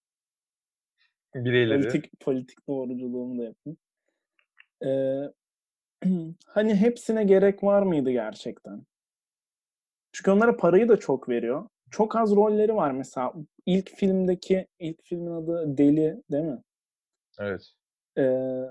Bireyleri. 1.35 1.81
Politik 1.81 2.19
politik 2.19 2.67
doğruculuğumu 2.67 3.37
da 3.39 3.43
yapayım. 3.43 3.77
Ee, 4.85 5.31
hani 6.45 6.75
hepsine 6.75 7.23
gerek 7.23 7.63
var 7.63 7.81
mıydı 7.81 8.11
gerçekten? 8.11 8.83
Çünkü 10.13 10.31
onlara 10.31 10.57
parayı 10.57 10.89
da 10.89 10.99
çok 10.99 11.29
veriyor. 11.29 11.67
Çok 11.91 12.15
az 12.15 12.35
rolleri 12.35 12.75
var 12.75 12.91
mesela. 12.91 13.33
İlk 13.65 13.89
filmdeki, 13.89 14.67
ilk 14.79 15.03
filmin 15.03 15.31
adı 15.31 15.77
Deli 15.77 16.21
değil 16.31 16.43
mi? 16.43 16.61
Evet. 17.39 17.61
Ee, 18.17 18.63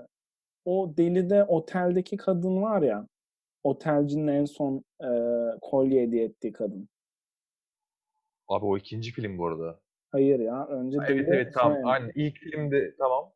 o 0.65 0.93
Deli'de 0.97 1.43
oteldeki 1.43 2.17
kadın 2.17 2.61
var 2.61 2.81
ya, 2.81 3.07
otelcinin 3.63 4.27
en 4.27 4.45
son 4.45 4.83
e, 5.03 5.09
kolye 5.61 6.01
hediye 6.01 6.25
ettiği 6.25 6.51
kadın. 6.51 6.89
Abi 8.47 8.65
o 8.65 8.77
ikinci 8.77 9.11
film 9.11 9.37
bu 9.37 9.47
arada. 9.47 9.79
Hayır 10.11 10.39
ya, 10.39 10.67
önce 10.67 10.97
Ha, 10.97 11.05
Evet 11.07 11.27
Deli 11.27 11.35
evet 11.35 11.53
tamam. 11.53 11.77
sonra 11.81 11.93
Aynen. 11.93 12.11
İlk 12.15 12.37
filmde 12.37 12.95
tamam. 12.97 13.31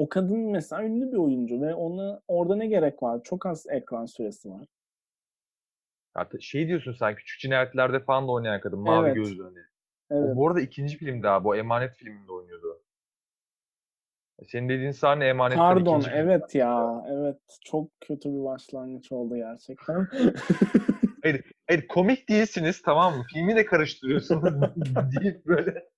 O 0.00 0.08
kadın 0.08 0.38
mesela 0.38 0.84
ünlü 0.84 1.12
bir 1.12 1.16
oyuncu 1.16 1.60
ve 1.60 1.74
ona 1.74 2.20
orada 2.28 2.56
ne 2.56 2.66
gerek 2.66 3.02
var? 3.02 3.22
Çok 3.22 3.46
az 3.46 3.66
ekran 3.70 4.06
süresi 4.06 4.50
var. 4.50 4.66
Hatta 6.14 6.40
şey 6.40 6.68
diyorsun 6.68 6.92
sen 6.92 7.14
küçük 7.14 7.40
cinayetlerde 7.40 8.00
falan 8.00 8.28
da 8.28 8.32
oynayan 8.32 8.60
kadın. 8.60 8.78
Mavi 8.78 9.06
Evet, 9.06 9.14
gözlü 9.14 9.42
hani. 9.42 9.58
evet. 10.10 10.32
O 10.32 10.36
bu 10.36 10.48
arada 10.48 10.60
ikinci 10.60 10.96
filmde 10.96 11.28
abi. 11.28 11.48
O 11.48 11.54
Emanet 11.54 11.94
filminde 11.94 12.32
oynuyordu. 12.32 12.82
Senin 14.46 14.68
dediğin 14.68 14.90
sahne 14.90 15.26
Emanet'ten 15.26 15.58
Pardon, 15.60 16.02
evet 16.12 16.54
ya, 16.54 17.04
evet. 17.08 17.38
Çok 17.64 17.90
kötü 18.00 18.32
bir 18.32 18.44
başlangıç 18.44 19.12
oldu 19.12 19.36
gerçekten. 19.36 20.06
Hayır, 21.22 21.44
hayır 21.68 21.86
komik 21.86 22.28
değilsiniz 22.28 22.82
tamam 22.82 23.16
mı? 23.16 23.24
Filmi 23.32 23.56
de 23.56 23.64
karıştırıyorsunuz 23.64 24.44
deyip 25.20 25.46
böyle. 25.46 25.89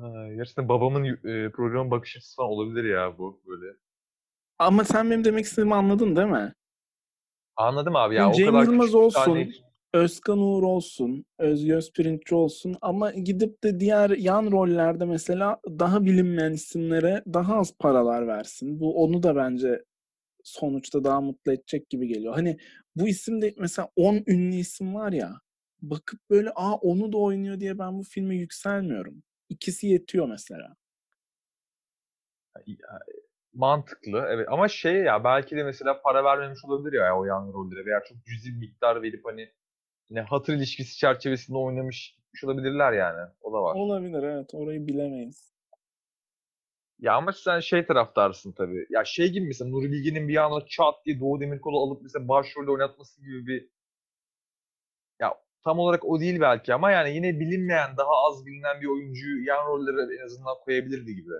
Ha, 0.00 0.28
gerçekten 0.36 0.68
babamın 0.68 1.04
e, 1.04 1.50
programın 1.50 1.90
bakış 1.90 2.16
açısı 2.16 2.36
falan 2.36 2.50
olabilir 2.50 2.84
ya 2.84 3.18
bu 3.18 3.40
böyle. 3.46 3.76
Ama 4.58 4.84
sen 4.84 5.10
benim 5.10 5.24
demek 5.24 5.44
istediğimi 5.44 5.74
anladın 5.74 6.16
değil 6.16 6.28
mi? 6.28 6.54
Anladım 7.56 7.96
abi 7.96 8.14
ya 8.14 8.22
Yani 8.22 8.32
o 8.32 8.36
Cem 8.36 8.46
kadar 8.46 8.64
Yılmaz 8.64 8.94
olsun, 8.94 9.20
sahne 9.20 9.48
Özkan 9.94 10.38
Uğur 10.38 10.62
olsun, 10.62 11.24
Özge 11.38 11.74
Özpirinççi 11.74 12.34
olsun 12.34 12.76
ama 12.80 13.10
gidip 13.10 13.64
de 13.64 13.80
diğer 13.80 14.10
yan 14.10 14.50
rollerde 14.50 15.04
mesela 15.04 15.60
daha 15.68 16.04
bilinmeyen 16.04 16.52
isimlere 16.52 17.22
daha 17.26 17.56
az 17.58 17.74
paralar 17.78 18.26
versin. 18.26 18.80
Bu 18.80 19.02
onu 19.04 19.22
da 19.22 19.36
bence 19.36 19.84
sonuçta 20.44 21.04
daha 21.04 21.20
mutlu 21.20 21.52
edecek 21.52 21.90
gibi 21.90 22.08
geliyor. 22.08 22.34
Hani 22.34 22.56
bu 22.96 23.08
isimde 23.08 23.54
mesela 23.58 23.88
10 23.96 24.22
ünlü 24.26 24.54
isim 24.56 24.94
var 24.94 25.12
ya 25.12 25.32
bakıp 25.82 26.20
böyle 26.30 26.50
aa 26.54 26.74
onu 26.74 27.12
da 27.12 27.18
oynuyor 27.18 27.60
diye 27.60 27.78
ben 27.78 27.98
bu 27.98 28.02
filme 28.02 28.36
yükselmiyorum. 28.36 29.22
İkisi 29.50 29.86
yetiyor 29.86 30.28
mesela. 30.28 30.76
Mantıklı 33.54 34.26
evet 34.28 34.48
ama 34.50 34.68
şey 34.68 34.94
ya 34.96 35.24
belki 35.24 35.56
de 35.56 35.62
mesela 35.62 36.02
para 36.02 36.24
vermemiş 36.24 36.64
olabilir 36.64 36.98
ya 36.98 37.18
o 37.18 37.24
yan 37.24 37.52
rollere 37.52 37.86
veya 37.86 38.02
çok 38.08 38.24
cüzi 38.24 38.52
miktar 38.52 39.02
verip 39.02 39.24
hani 39.24 39.52
yine 40.10 40.20
hatır 40.20 40.54
ilişkisi 40.54 40.96
çerçevesinde 40.96 41.58
oynamış 41.58 42.16
olabilirler 42.44 42.92
yani. 42.92 43.30
O 43.40 43.52
da 43.52 43.62
var. 43.62 43.74
Olabilir 43.74 44.22
evet 44.22 44.50
orayı 44.54 44.86
bilemeyiz. 44.86 45.50
Ya 46.98 47.14
ama 47.14 47.32
sen 47.32 47.60
şey 47.60 47.86
taraftarsın 47.86 48.52
tabii. 48.52 48.86
Ya 48.90 49.04
şey 49.04 49.28
gibi 49.28 49.46
mesela 49.46 49.70
Nuri 49.70 49.92
Bilge'nin 49.92 50.28
bir 50.28 50.36
anda 50.36 50.66
çat 50.66 50.94
diye 51.06 51.20
Doğu 51.20 51.40
Demirkol'u 51.40 51.82
alıp 51.82 52.02
mesela 52.02 52.28
başrolde 52.28 52.70
oynatması 52.70 53.20
gibi 53.20 53.46
bir 53.46 53.70
ya 55.20 55.34
tam 55.64 55.78
olarak 55.78 56.04
o 56.04 56.20
değil 56.20 56.40
belki 56.40 56.74
ama 56.74 56.90
yani 56.90 57.14
yine 57.14 57.40
bilinmeyen, 57.40 57.96
daha 57.96 58.26
az 58.28 58.46
bilinen 58.46 58.80
bir 58.80 58.86
oyuncuyu 58.86 59.44
yan 59.44 59.66
rollere 59.66 60.16
en 60.20 60.24
azından 60.24 60.54
koyabilirdi 60.64 61.14
gibi. 61.14 61.32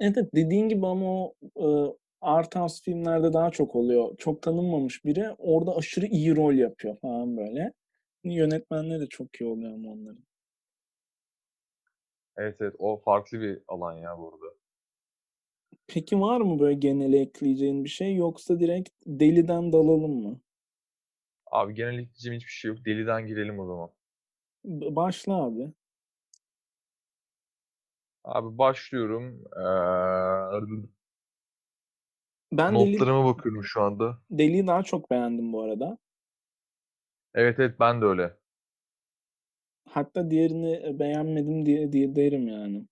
Evet 0.00 0.16
dediğin 0.34 0.68
gibi 0.68 0.86
ama 0.86 1.06
o 1.06 1.34
e, 1.56 1.66
art 2.20 2.56
house 2.56 2.82
filmlerde 2.82 3.32
daha 3.32 3.50
çok 3.50 3.76
oluyor. 3.76 4.16
Çok 4.18 4.42
tanınmamış 4.42 5.04
biri 5.04 5.30
orada 5.38 5.76
aşırı 5.76 6.06
iyi 6.06 6.36
rol 6.36 6.54
yapıyor 6.54 6.96
falan 6.96 7.36
böyle. 7.36 7.72
Yönetmenleri 8.24 9.00
de 9.00 9.06
çok 9.06 9.40
iyi 9.40 9.50
oluyor 9.50 9.74
ama 9.74 9.90
onların. 9.90 10.24
Evet 12.36 12.56
evet 12.60 12.74
o 12.78 12.96
farklı 12.96 13.40
bir 13.40 13.58
alan 13.68 13.92
ya 13.92 14.18
burada. 14.18 14.54
Peki 15.86 16.20
var 16.20 16.40
mı 16.40 16.58
böyle 16.58 16.74
genele 16.74 17.20
ekleyeceğin 17.20 17.84
bir 17.84 17.88
şey 17.88 18.16
yoksa 18.16 18.60
direkt 18.60 18.90
deliden 19.06 19.72
dalalım 19.72 20.22
mı? 20.22 20.40
Abi 21.52 21.74
genel 21.74 21.98
ekleyeceğim 21.98 22.36
hiçbir 22.36 22.50
şey 22.50 22.68
yok. 22.70 22.84
Deliden 22.84 23.26
girelim 23.26 23.58
o 23.58 23.66
zaman. 23.66 23.90
Başla 24.96 25.34
abi. 25.34 25.72
Abi 28.24 28.58
başlıyorum. 28.58 29.44
Ee... 29.56 29.64
Ben 32.52 32.74
Notlarıma 32.74 33.24
Deli... 33.24 33.34
bakıyorum 33.34 33.64
şu 33.64 33.82
anda. 33.82 34.18
Deli'yi 34.30 34.66
daha 34.66 34.82
çok 34.82 35.10
beğendim 35.10 35.52
bu 35.52 35.62
arada. 35.62 35.98
Evet 37.34 37.58
evet 37.58 37.80
ben 37.80 38.00
de 38.00 38.04
öyle. 38.04 38.36
Hatta 39.88 40.30
diğerini 40.30 40.98
beğenmedim 40.98 41.66
diye, 41.66 41.92
diye 41.92 42.16
derim 42.16 42.48
yani. 42.48 42.86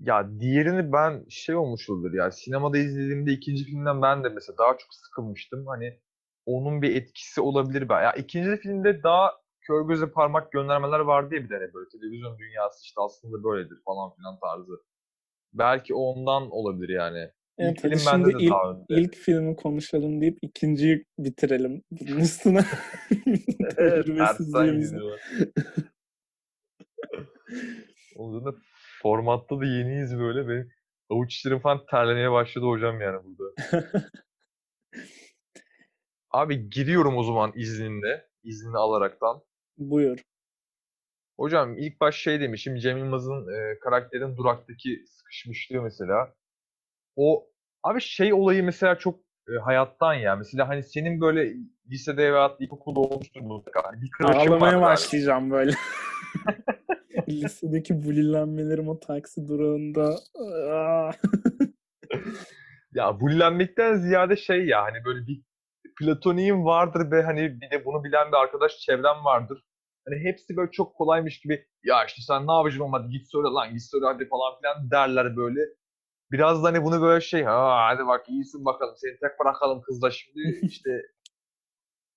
Ya 0.00 0.40
diğerini 0.40 0.92
ben 0.92 1.24
şey 1.28 1.54
olmuş 1.54 1.90
olabilir 1.90 2.18
ya 2.18 2.30
sinemada 2.30 2.78
izlediğimde 2.78 3.32
ikinci 3.32 3.64
filmden 3.64 4.02
ben 4.02 4.24
de 4.24 4.28
mesela 4.28 4.58
daha 4.58 4.78
çok 4.78 4.94
sıkılmıştım. 4.94 5.66
Hani 5.66 6.00
onun 6.46 6.82
bir 6.82 6.96
etkisi 6.96 7.40
olabilir. 7.40 7.88
Ben. 7.88 8.02
Ya 8.02 8.12
ikinci 8.12 8.56
filmde 8.56 9.02
daha 9.02 9.30
kör 9.60 9.88
göze 9.88 10.10
parmak 10.10 10.52
göndermeler 10.52 11.00
vardı 11.00 11.30
diye 11.30 11.44
bir 11.44 11.48
tane 11.48 11.74
böyle 11.74 11.88
televizyon 11.88 12.38
dünyası 12.38 12.84
işte 12.84 13.00
aslında 13.00 13.44
böyledir 13.44 13.78
falan 13.84 14.14
filan 14.16 14.38
tarzı. 14.40 14.72
Belki 15.52 15.94
ondan 15.94 16.50
olabilir 16.50 16.88
yani. 16.88 17.30
Evet, 17.58 17.72
ilk 17.72 17.80
film 17.80 17.98
şimdi 17.98 18.34
de 18.34 18.38
ilk, 18.38 18.50
daha 18.50 18.70
önde. 18.70 18.84
ilk 18.88 19.14
filmi 19.14 19.56
konuşalım 19.56 20.20
deyip 20.20 20.38
ikinciyi 20.42 21.04
bitirelim. 21.18 21.82
Bunun 21.90 22.20
üstüne 22.20 22.64
evet, 23.76 24.06
Onun 28.16 28.44
da 28.44 28.54
formatta 29.02 29.60
da 29.60 29.64
yeniyiz 29.64 30.18
böyle. 30.18 30.48
Benim 30.48 30.72
avuç 31.10 31.34
içlerim 31.34 31.60
falan 31.60 31.86
terlemeye 31.90 32.32
başladı 32.32 32.66
hocam 32.66 33.00
yani 33.00 33.20
burada. 33.24 33.54
Abi 36.32 36.70
giriyorum 36.70 37.16
o 37.16 37.22
zaman 37.22 37.52
izninle. 37.54 38.26
İznini 38.44 38.76
alaraktan. 38.76 39.42
Buyur. 39.78 40.18
Hocam 41.36 41.78
ilk 41.78 42.00
baş 42.00 42.16
şey 42.16 42.40
demişim. 42.40 42.76
Cem 42.76 42.98
Yılmaz'ın 42.98 43.46
e, 43.54 43.78
karakterin 43.78 44.36
duraktaki 44.36 45.04
sıkışmışlığı 45.06 45.82
mesela. 45.82 46.34
O 47.16 47.46
abi 47.82 48.00
şey 48.00 48.32
olayı 48.32 48.64
mesela 48.64 48.98
çok 48.98 49.20
e, 49.48 49.52
hayattan 49.64 50.14
ya. 50.14 50.36
Mesela 50.36 50.68
hani 50.68 50.82
senin 50.82 51.20
böyle 51.20 51.54
lisede 51.90 52.32
veya 52.32 52.56
ilkokulda 52.58 53.00
olmuştur 53.00 53.40
mutlaka. 53.40 53.82
Hani 53.84 54.02
bir 54.02 54.24
Ağlamaya 54.24 54.80
başlayacağım 54.80 55.50
böyle. 55.50 55.72
Lisedeki 57.28 58.04
bulilenmelerim 58.04 58.88
o 58.88 59.00
taksi 59.00 59.48
durağında. 59.48 60.16
ya 62.94 63.20
bulilenmekten 63.20 63.94
ziyade 63.94 64.36
şey 64.36 64.66
ya 64.66 64.82
hani 64.82 65.04
böyle 65.04 65.26
bir 65.26 65.42
platoniğim 65.98 66.64
vardır 66.64 67.10
ve 67.10 67.22
hani 67.22 67.60
bir 67.60 67.70
de 67.70 67.84
bunu 67.84 68.04
bilen 68.04 68.28
bir 68.32 68.36
arkadaş 68.36 68.78
çevrem 68.78 69.24
vardır. 69.24 69.64
Hani 70.08 70.24
hepsi 70.24 70.56
böyle 70.56 70.70
çok 70.70 70.94
kolaymış 70.96 71.40
gibi 71.40 71.66
ya 71.84 72.04
işte 72.04 72.22
sen 72.22 72.46
ne 72.46 72.52
yapacaksın 72.52 72.84
olmadı 72.84 73.08
git 73.10 73.30
söyle 73.30 73.48
lan 73.48 73.72
git 73.72 73.82
söyle 73.82 74.04
hadi 74.06 74.28
falan 74.28 74.58
filan 74.60 74.90
derler 74.90 75.36
böyle. 75.36 75.60
Biraz 76.30 76.64
da 76.64 76.68
hani 76.68 76.84
bunu 76.84 77.02
böyle 77.02 77.20
şey 77.20 77.42
ha 77.42 77.86
hadi 77.88 78.06
bak 78.06 78.28
iyisin 78.28 78.64
bakalım 78.64 78.94
seni 78.96 79.12
tek 79.12 79.40
bırakalım 79.40 79.82
kızla 79.82 80.10
şimdi 80.10 80.60
işte 80.66 81.02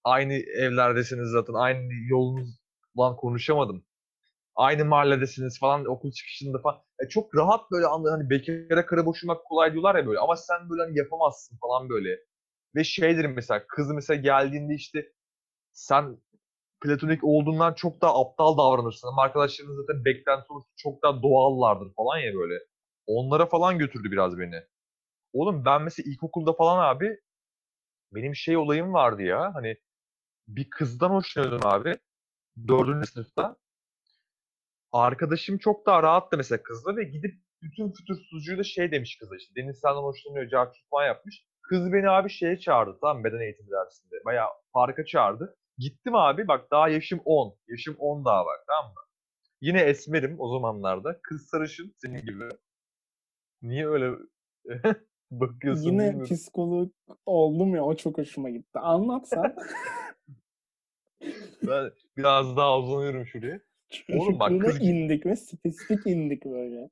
aynı 0.04 0.34
evlerdesiniz 0.34 1.30
zaten 1.30 1.54
aynı 1.54 1.94
yolunuz 2.10 2.60
lan 3.00 3.16
konuşamadım. 3.16 3.86
Aynı 4.56 4.86
mahalledesiniz 4.86 5.60
falan 5.60 5.86
okul 5.86 6.12
çıkışında 6.12 6.60
falan. 6.62 6.78
E 7.06 7.10
çok 7.10 7.36
rahat 7.36 7.72
böyle 7.72 7.86
hani 7.86 8.30
bekara 8.30 8.86
kara 8.86 9.06
boşumak 9.06 9.46
kolay 9.46 9.74
diyorlar 9.74 9.96
ya 9.96 10.08
böyle 10.08 10.20
ama 10.20 10.36
sen 10.36 10.70
böyle 10.70 10.82
hani 10.82 10.98
yapamazsın 10.98 11.58
falan 11.58 11.90
böyle. 11.90 12.20
Ve 12.76 12.84
şeydir 12.84 13.26
mesela 13.26 13.68
kız 13.68 13.92
mesela 13.92 14.22
geldiğinde 14.22 14.76
işte 14.76 15.14
sen 15.74 16.18
platonik 16.82 17.24
olduğundan 17.24 17.74
çok 17.74 18.02
daha 18.02 18.22
aptal 18.22 18.58
davranırsın. 18.58 19.08
Ama 19.08 19.22
arkadaşların 19.22 19.74
zaten 19.76 20.06
beklenti 20.06 20.54
olursa 20.54 20.70
çok 20.78 21.04
daha 21.04 21.24
doğallardır 21.24 21.94
falan 21.94 22.18
ya 22.18 22.34
böyle. 22.34 22.60
Onlara 23.08 23.46
falan 23.46 23.78
götürdü 23.80 24.12
biraz 24.12 24.40
beni. 24.40 24.62
Oğlum 25.34 25.66
ben 25.66 25.82
mesela 25.82 26.12
ilkokulda 26.12 26.54
falan 26.54 26.96
abi 26.96 27.20
benim 28.12 28.36
şey 28.36 28.58
olayım 28.58 28.94
vardı 28.94 29.22
ya 29.24 29.52
hani 29.56 29.78
bir 30.48 30.70
kızdan 30.70 31.10
hoşlanıyordum 31.10 31.70
abi. 31.70 31.98
Dördüncü 32.68 33.08
sınıfta. 33.08 33.58
Arkadaşım 34.92 35.58
çok 35.58 35.86
daha 35.86 36.04
rahattı 36.04 36.38
mesela 36.38 36.64
kızla 36.64 36.98
ve 36.98 37.04
gidip 37.04 37.36
bütün 37.62 37.92
fütursuzcuyu 37.92 38.58
da 38.58 38.64
şey 38.64 38.92
demiş 38.92 39.18
kıza 39.20 39.36
işte. 39.36 39.56
Deniz 39.56 39.80
senden 39.80 40.02
hoşlanıyor, 40.02 40.50
cartut 40.50 40.90
falan 40.90 41.06
yapmış. 41.06 41.46
Kız 41.70 41.94
beni 41.94 42.10
abi 42.10 42.30
şeye 42.30 42.60
çağırdı 42.60 42.98
tamam 43.02 43.24
beden 43.24 43.40
eğitimi 43.40 43.70
dersinde. 43.72 44.16
Bayağı 44.26 44.50
parka 44.74 45.06
çağırdı. 45.06 45.58
Gittim 45.78 46.16
abi 46.16 46.48
bak 46.48 46.72
daha 46.72 46.90
yaşım 46.90 47.22
10. 47.26 47.56
Yaşım 47.68 47.96
10 48.00 48.26
daha 48.26 48.46
bak 48.46 48.64
tamam 48.68 48.86
mı? 48.86 49.02
Yine 49.62 49.82
esmerim 49.82 50.36
o 50.40 50.54
zamanlarda. 50.54 51.20
Kız 51.24 51.48
sarışın 51.48 51.94
senin 51.98 52.22
gibi. 52.22 52.50
Niye 53.62 53.88
öyle 53.88 54.12
bakıyorsun 55.32 55.84
Yine 55.84 56.08
bilmiyorum. 56.10 56.36
psikolog 56.36 56.92
oldum 57.26 57.76
ya 57.76 57.84
o 57.84 57.96
çok 57.96 58.18
hoşuma 58.18 58.50
gitti. 58.50 58.80
Anlat 58.80 59.30
sen. 59.30 59.56
ben 61.68 61.92
biraz 62.18 62.58
daha 62.58 62.80
uzanıyorum 62.80 63.26
şuraya. 63.26 63.60
Oğlum 64.14 64.40
bak 64.40 64.62
kız... 64.62 64.82
indik 64.82 65.26
ve 65.26 65.36
spesifik 65.36 66.08
indik 66.08 66.46
böyle. 66.46 66.90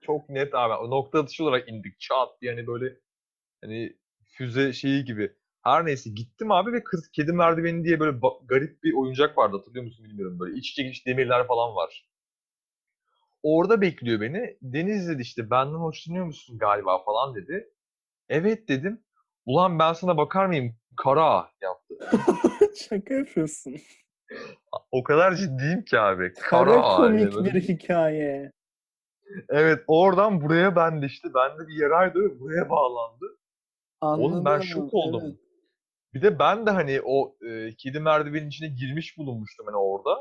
Çok 0.00 0.28
net 0.28 0.54
abi. 0.54 0.90
Nokta 0.90 1.20
atışı 1.20 1.44
olarak 1.44 1.68
indik. 1.68 2.00
Çat 2.00 2.28
yani 2.42 2.66
böyle 2.66 2.96
hani 3.64 3.96
füze 4.24 4.72
şeyi 4.72 5.04
gibi. 5.04 5.32
Her 5.62 5.86
neyse 5.86 6.10
gittim 6.10 6.50
abi 6.52 6.72
ve 6.72 6.84
kız 6.84 7.08
kedi 7.08 7.32
merdiveni 7.32 7.84
diye 7.84 8.00
böyle 8.00 8.18
garip 8.44 8.82
bir 8.82 8.94
oyuncak 8.94 9.38
vardı 9.38 9.56
hatırlıyor 9.56 9.84
musun 9.84 10.04
bilmiyorum 10.04 10.40
böyle 10.40 10.56
iç 10.56 10.74
çekiç 10.74 11.06
demirler 11.06 11.46
falan 11.46 11.74
var. 11.74 12.10
Orada 13.42 13.80
bekliyor 13.80 14.20
beni. 14.20 14.56
Deniz 14.62 15.08
dedi 15.08 15.22
işte 15.22 15.50
benden 15.50 15.78
hoşlanıyor 15.78 16.24
musun 16.24 16.58
galiba 16.58 17.04
falan 17.04 17.34
dedi. 17.34 17.70
Evet 18.28 18.68
dedim. 18.68 19.00
Ulan 19.46 19.78
ben 19.78 19.92
sana 19.92 20.16
bakar 20.16 20.46
mıyım? 20.46 20.76
Kara 20.96 21.50
yaptı. 21.60 21.94
Şaka 22.88 23.14
yapıyorsun. 23.14 23.76
O 24.90 25.02
kadar 25.02 25.34
ciddiyim 25.34 25.84
ki 25.84 25.98
abi. 25.98 26.32
Kara, 26.34 26.64
Kara 26.64 26.96
komik 26.96 27.34
yani. 27.34 27.44
bir 27.44 27.60
hikaye. 27.60 28.52
Evet 29.48 29.84
oradan 29.86 30.40
buraya 30.40 30.76
ben 30.76 31.02
de 31.02 31.06
işte 31.06 31.28
bende 31.34 31.68
bir 31.68 31.82
yaraydı 31.82 32.40
buraya 32.40 32.70
bağlandı. 32.70 33.26
Anladım. 34.00 34.24
Oğlum 34.24 34.44
ben 34.44 34.60
şok 34.60 34.94
oldum. 34.94 35.22
Evet. 35.24 35.38
Bir 36.14 36.22
de 36.22 36.38
ben 36.38 36.66
de 36.66 36.70
hani 36.70 37.00
o 37.04 37.36
e, 37.46 37.76
kedi 37.76 38.00
merdivenin 38.00 38.48
içine 38.48 38.68
girmiş 38.68 39.18
bulunmuştum 39.18 39.66
hani 39.66 39.76
orada. 39.76 40.18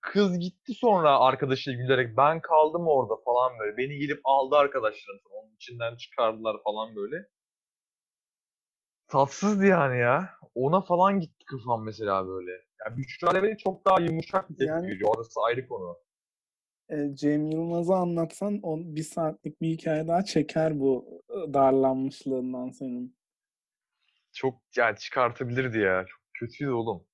Kız 0.00 0.38
gitti 0.38 0.74
sonra 0.74 1.18
arkadaşıyla 1.18 1.82
gülerek 1.82 2.16
ben 2.16 2.40
kaldım 2.40 2.86
orada 2.86 3.14
falan 3.24 3.58
böyle. 3.58 3.76
Beni 3.76 3.98
gelip 3.98 4.20
aldı 4.24 4.56
arkadaşlarım. 4.56 5.20
Onun 5.30 5.54
içinden 5.54 5.96
çıkardılar 5.96 6.56
falan 6.64 6.96
böyle. 6.96 7.16
Tatsızdı 9.08 9.66
yani 9.66 9.98
ya. 9.98 10.30
Ona 10.54 10.80
falan 10.80 11.20
gitti 11.20 11.44
kafam 11.44 11.84
mesela 11.84 12.26
böyle. 12.28 12.50
Yani 12.84 12.96
Büşra 12.96 13.30
Levent'i 13.30 13.64
çok 13.64 13.84
daha 13.84 14.00
yumuşak 14.00 14.50
bir 14.50 14.54
tepki 14.56 14.70
yani, 14.70 14.86
veriyor. 14.86 15.10
Orası 15.16 15.40
ayrı 15.46 15.68
konu. 15.68 15.98
E, 16.90 17.14
Cem 17.14 17.50
Yılmaz'ı 17.50 17.94
anlatsan 17.94 18.60
on 18.62 18.96
bir 18.96 19.02
saatlik 19.02 19.60
bir 19.60 19.68
hikaye 19.68 20.08
daha 20.08 20.24
çeker 20.24 20.80
bu 20.80 21.22
e, 21.30 21.54
darlanmışlığından 21.54 22.70
senin. 22.70 23.18
Çok 24.32 24.54
yani 24.76 24.98
çıkartabilirdi 24.98 25.78
ya. 25.78 26.04
Çok 26.08 26.20
kötüydü 26.34 26.70
oğlum. 26.70 27.04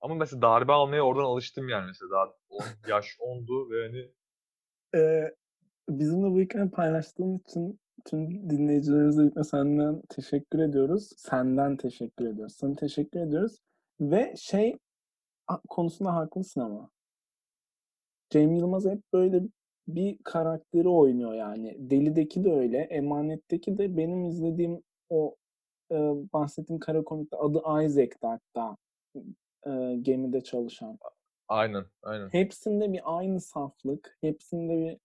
Ama 0.00 0.14
mesela 0.14 0.42
darbe 0.42 0.72
almaya 0.72 1.02
oradan 1.02 1.24
alıştım 1.24 1.68
yani 1.68 1.86
mesela. 1.86 2.10
Daha 2.10 2.32
on, 2.48 2.64
yaş 2.88 3.16
10'du 3.18 3.70
ve 3.70 3.86
hani 3.86 4.12
Ee, 4.94 5.34
bizimle 5.88 6.30
bu 6.30 6.40
hikayeyi 6.40 6.70
paylaştığın 6.70 7.38
için 7.38 7.80
tüm 8.04 8.50
dinleyicilerimize 8.50 9.22
ilk 9.24 9.46
senden 9.46 10.02
teşekkür 10.08 10.58
ediyoruz. 10.58 11.12
Senden 11.16 11.76
teşekkür 11.76 12.26
ediyoruz. 12.26 12.56
Sana 12.56 12.74
teşekkür 12.74 13.20
ediyoruz. 13.20 13.58
Ve 14.00 14.34
şey 14.36 14.78
konusunda 15.68 16.14
haklısın 16.14 16.60
ama. 16.60 16.90
Cem 18.30 18.54
Yılmaz 18.54 18.84
hep 18.86 19.00
böyle 19.12 19.42
bir 19.88 20.18
karakteri 20.24 20.88
oynuyor 20.88 21.34
yani. 21.34 21.76
Deli'deki 21.78 22.44
de 22.44 22.52
öyle. 22.52 22.78
Emanet'teki 22.78 23.78
de 23.78 23.96
benim 23.96 24.24
izlediğim 24.24 24.82
o 25.10 25.36
e, 25.92 25.96
bahsettiğim 26.32 26.80
kara 26.80 27.04
komikte 27.04 27.36
adı 27.36 27.58
Isaac'ti 27.84 28.26
hatta. 28.26 28.76
E, 29.66 29.96
gemide 30.02 30.40
çalışan. 30.40 30.98
aynen 31.48 31.84
aynen. 32.02 32.28
Hepsinde 32.28 32.92
bir 32.92 33.00
aynı 33.04 33.40
saflık, 33.40 34.18
hepsinde 34.20 34.76
bir 34.76 34.98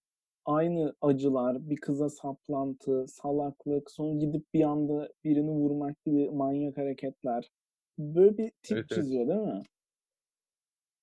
aynı 0.46 0.96
acılar, 1.02 1.70
bir 1.70 1.78
kıza 1.78 2.10
saplantı, 2.10 3.06
salaklık, 3.08 3.92
sonra 3.92 4.14
gidip 4.14 4.54
bir 4.54 4.64
anda 4.64 5.10
birini 5.24 5.52
vurmak 5.52 6.06
gibi 6.06 6.30
manyak 6.30 6.78
hareketler. 6.78 7.52
Böyle 7.98 8.38
bir 8.38 8.52
tip 8.64 8.78
Evet, 8.78 8.86
evet. 8.92 9.04
çiziyor 9.04 9.28
değil 9.28 9.40
mi? 9.40 9.64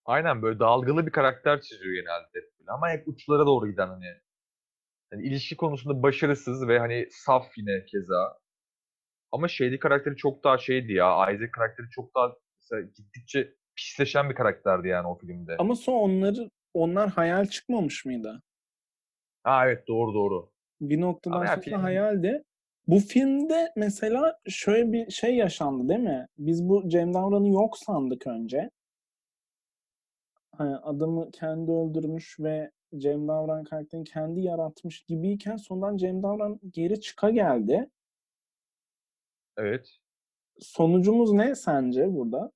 Aynen 0.08 0.42
böyle 0.42 0.58
dalgalı 0.58 1.06
bir 1.06 1.12
karakter 1.12 1.60
çiziyor 1.60 1.94
genelde. 1.94 2.50
Ama 2.66 2.90
hep 2.90 3.08
uçlara 3.08 3.46
doğru 3.46 3.70
giden 3.70 3.88
hani. 3.88 4.06
hani 5.10 5.22
ilişki 5.26 5.56
konusunda 5.56 6.02
başarısız 6.02 6.68
ve 6.68 6.78
hani 6.78 7.08
saf 7.10 7.58
yine 7.58 7.84
keza. 7.84 8.38
Ama 9.32 9.48
şeydi 9.48 9.78
karakteri 9.78 10.16
çok 10.16 10.44
daha 10.44 10.58
şeydi 10.58 10.92
ya. 10.92 11.30
Isaac 11.30 11.50
karakteri 11.50 11.86
çok 11.90 12.14
daha 12.14 12.32
mesela 12.60 12.82
gittikçe 12.96 13.54
pisleşen 13.76 14.30
bir 14.30 14.34
karakterdi 14.34 14.88
yani 14.88 15.08
o 15.08 15.18
filmde. 15.18 15.56
Ama 15.58 15.74
sonra 15.74 15.96
onları 15.98 16.50
onlar 16.74 17.10
hayal 17.10 17.46
çıkmamış 17.46 18.04
mıydı? 18.04 18.42
Ha 19.44 19.66
evet 19.66 19.88
doğru 19.88 20.14
doğru. 20.14 20.50
Bir 20.80 21.00
noktadan 21.00 21.36
Ama 21.36 21.46
sonra 21.46 21.60
film- 21.60 21.80
hayaldi. 21.80 22.42
Bu 22.86 22.98
filmde 22.98 23.72
mesela 23.76 24.38
şöyle 24.48 24.92
bir 24.92 25.10
şey 25.10 25.36
yaşandı 25.36 25.88
değil 25.88 26.00
mi? 26.00 26.26
Biz 26.38 26.68
bu 26.68 26.88
Cem 26.88 27.14
Davran'ı 27.14 27.48
yok 27.48 27.78
sandık 27.78 28.26
önce. 28.26 28.70
Hani 30.58 30.76
adamı 30.76 31.30
kendi 31.30 31.72
öldürmüş 31.72 32.40
ve 32.40 32.70
Cem 32.96 33.28
Davran 33.28 33.64
karakterini 33.64 34.04
kendi 34.04 34.40
yaratmış 34.40 35.02
gibiyken 35.02 35.56
sonradan 35.56 35.96
Cem 35.96 36.22
Davran 36.22 36.60
geri 36.70 37.00
çıka 37.00 37.30
geldi. 37.30 37.90
Evet. 39.56 39.98
Sonucumuz 40.58 41.32
ne 41.32 41.54
sence 41.54 42.14
burada? 42.14 42.52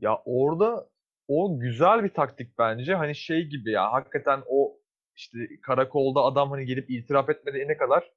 Ya 0.00 0.22
orada 0.24 0.88
o 1.28 1.58
güzel 1.58 2.04
bir 2.04 2.14
taktik 2.14 2.58
bence. 2.58 2.94
Hani 2.94 3.14
şey 3.14 3.46
gibi 3.46 3.70
ya 3.70 3.92
hakikaten 3.92 4.42
o 4.48 4.78
işte 5.16 5.38
karakolda 5.62 6.20
adam 6.20 6.50
hani 6.50 6.66
gelip 6.66 6.90
itiraf 6.90 7.30
etmediğine 7.30 7.76
kadar 7.76 8.12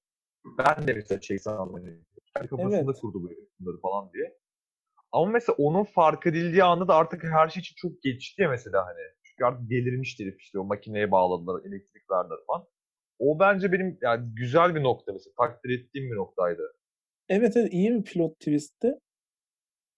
ben 0.45 0.87
de 0.87 0.93
mesela 0.93 1.21
şey 1.21 1.39
sandım 1.39 1.73
hani 1.73 1.99
kendi 2.35 2.47
kafasında 2.47 2.91
Evet. 2.91 3.01
kurdu 3.01 3.23
bu 3.23 3.29
bunları 3.59 3.81
falan 3.81 4.13
diye. 4.13 4.37
Ama 5.15 5.31
mesela 5.31 5.55
onun 5.55 5.83
fark 5.83 6.27
edildiği 6.27 6.63
anda 6.63 6.87
da 6.87 6.95
artık 6.95 7.23
her 7.23 7.49
şey 7.49 7.59
için 7.59 7.75
çok 7.77 8.01
geçti 8.01 8.41
ya 8.41 8.49
mesela 8.49 8.85
hani. 8.85 8.99
Çünkü 9.23 9.45
artık 9.45 9.69
delirmiş 9.69 10.19
herif 10.19 10.41
işte 10.41 10.59
o 10.59 10.63
makineye 10.63 11.11
bağladılar, 11.11 11.61
elektrik 11.65 12.11
verdiler 12.11 12.37
falan. 12.47 12.67
O 13.19 13.39
bence 13.39 13.71
benim 13.71 13.97
yani 14.01 14.35
güzel 14.35 14.75
bir 14.75 14.83
nokta 14.83 15.13
mesela. 15.13 15.33
Takdir 15.37 15.69
ettiğim 15.69 16.11
bir 16.11 16.15
noktaydı. 16.15 16.61
Evet 17.29 17.57
evet 17.57 17.73
iyi 17.73 17.93
bir 17.93 18.03
plot 18.03 18.39
twistti. 18.39 18.93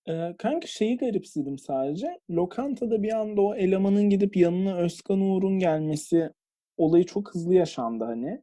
Ee, 0.09 0.36
kanka 0.38 0.67
şeyi 0.67 0.97
garipsedim 0.97 1.57
sadece. 1.57 2.19
Lokantada 2.29 3.03
bir 3.03 3.13
anda 3.13 3.41
o 3.41 3.55
elemanın 3.55 4.09
gidip 4.09 4.38
yanına 4.38 4.77
Özkan 4.77 5.21
Uğur'un 5.21 5.60
gelmesi 5.60 6.30
olayı 6.77 7.06
çok 7.06 7.36
hızlı 7.36 7.53
yaşandı 7.53 8.03
hani. 8.03 8.41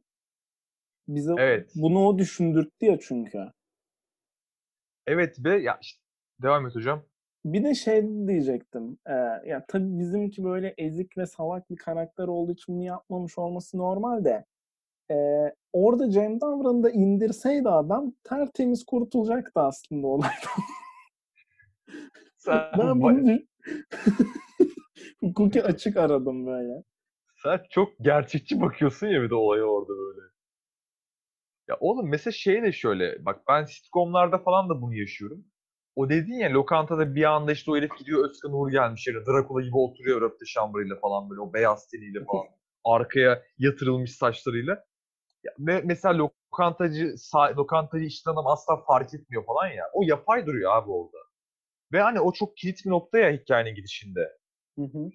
Bize 1.07 1.31
Evet. 1.37 1.71
bunu 1.75 2.07
o 2.07 2.17
düşündürttü 2.17 2.85
ya 2.85 2.97
çünkü. 3.01 3.39
Evet 5.07 5.35
ve 5.39 5.61
ya 5.61 5.77
işte 5.81 6.04
devam 6.41 6.67
et 6.67 6.75
hocam. 6.75 7.03
Bir 7.45 7.63
de 7.63 7.75
şey 7.75 8.07
diyecektim. 8.27 8.97
Ee, 9.07 9.13
ya 9.49 9.65
tabii 9.67 9.99
bizimki 9.99 10.43
böyle 10.43 10.73
ezik 10.77 11.17
ve 11.17 11.25
salak 11.25 11.69
bir 11.69 11.75
karakter 11.75 12.27
olduğu 12.27 12.51
için 12.51 12.75
bunu 12.75 12.83
yapmamış 12.83 13.37
olması 13.37 13.77
normal 13.77 14.25
de. 14.25 14.45
Ee, 15.11 15.53
orada 15.73 16.09
Cem 16.09 16.41
Davran'ı 16.41 16.83
da 16.83 16.89
indirseydi 16.91 17.69
adam 17.69 18.13
tertemiz 18.23 18.85
kurtulacaktı 18.85 19.59
aslında 19.59 20.07
olaydan. 20.07 20.61
Sen, 22.37 22.71
Ben 22.77 23.01
bunu 23.01 23.39
hukuki 25.21 25.63
açık 25.63 25.97
aradım 25.97 26.45
böyle. 26.47 26.83
sen 27.43 27.61
çok 27.69 27.89
gerçekçi 28.01 28.61
bakıyorsun 28.61 29.07
ya 29.07 29.21
bir 29.21 29.29
de 29.29 29.35
olaya 29.35 29.63
orada 29.63 29.89
böyle. 29.89 30.21
Ya 31.67 31.77
oğlum 31.79 32.09
mesela 32.09 32.31
şey 32.31 32.63
de 32.63 32.71
şöyle. 32.71 33.25
Bak 33.25 33.41
ben 33.47 33.63
sitcomlarda 33.65 34.37
falan 34.37 34.69
da 34.69 34.81
bunu 34.81 34.95
yaşıyorum. 34.95 35.45
O 35.95 36.09
dediğin 36.09 36.39
ya 36.39 36.53
lokantada 36.53 37.15
bir 37.15 37.23
anda 37.23 37.51
işte 37.51 37.71
o 37.71 37.77
herif 37.77 37.97
gidiyor 37.97 38.29
Özkan 38.29 38.53
Uğur 38.53 38.71
gelmiş 38.71 39.07
yere. 39.07 39.25
Drakula 39.25 39.61
gibi 39.61 39.77
oturuyor 39.77 40.21
röpte 40.21 40.45
şambrıyla 40.45 40.95
falan 40.99 41.29
böyle 41.29 41.41
o 41.41 41.53
beyaz 41.53 41.87
teniyle 41.87 42.25
falan. 42.25 42.45
Arkaya 42.85 43.43
yatırılmış 43.57 44.15
saçlarıyla. 44.15 44.85
Ya, 45.43 45.51
ve 45.59 45.81
mesela 45.85 46.17
lokantacı, 46.17 47.15
lokantacı 47.57 48.05
işten 48.05 48.31
adam 48.31 48.47
asla 48.47 48.83
fark 48.87 49.13
etmiyor 49.13 49.45
falan 49.45 49.67
ya. 49.67 49.85
O 49.93 50.03
yapay 50.03 50.45
duruyor 50.45 50.75
abi 50.75 50.91
orada. 50.91 51.17
Ve 51.93 52.01
hani 52.01 52.19
o 52.19 52.33
çok 52.33 52.57
kilit 52.57 52.85
bir 52.85 52.89
nokta 52.89 53.17
ya 53.17 53.31
hikayenin 53.31 53.75
gidişinde. 53.75 54.37
Hı 54.77 54.81
hı. 54.81 55.09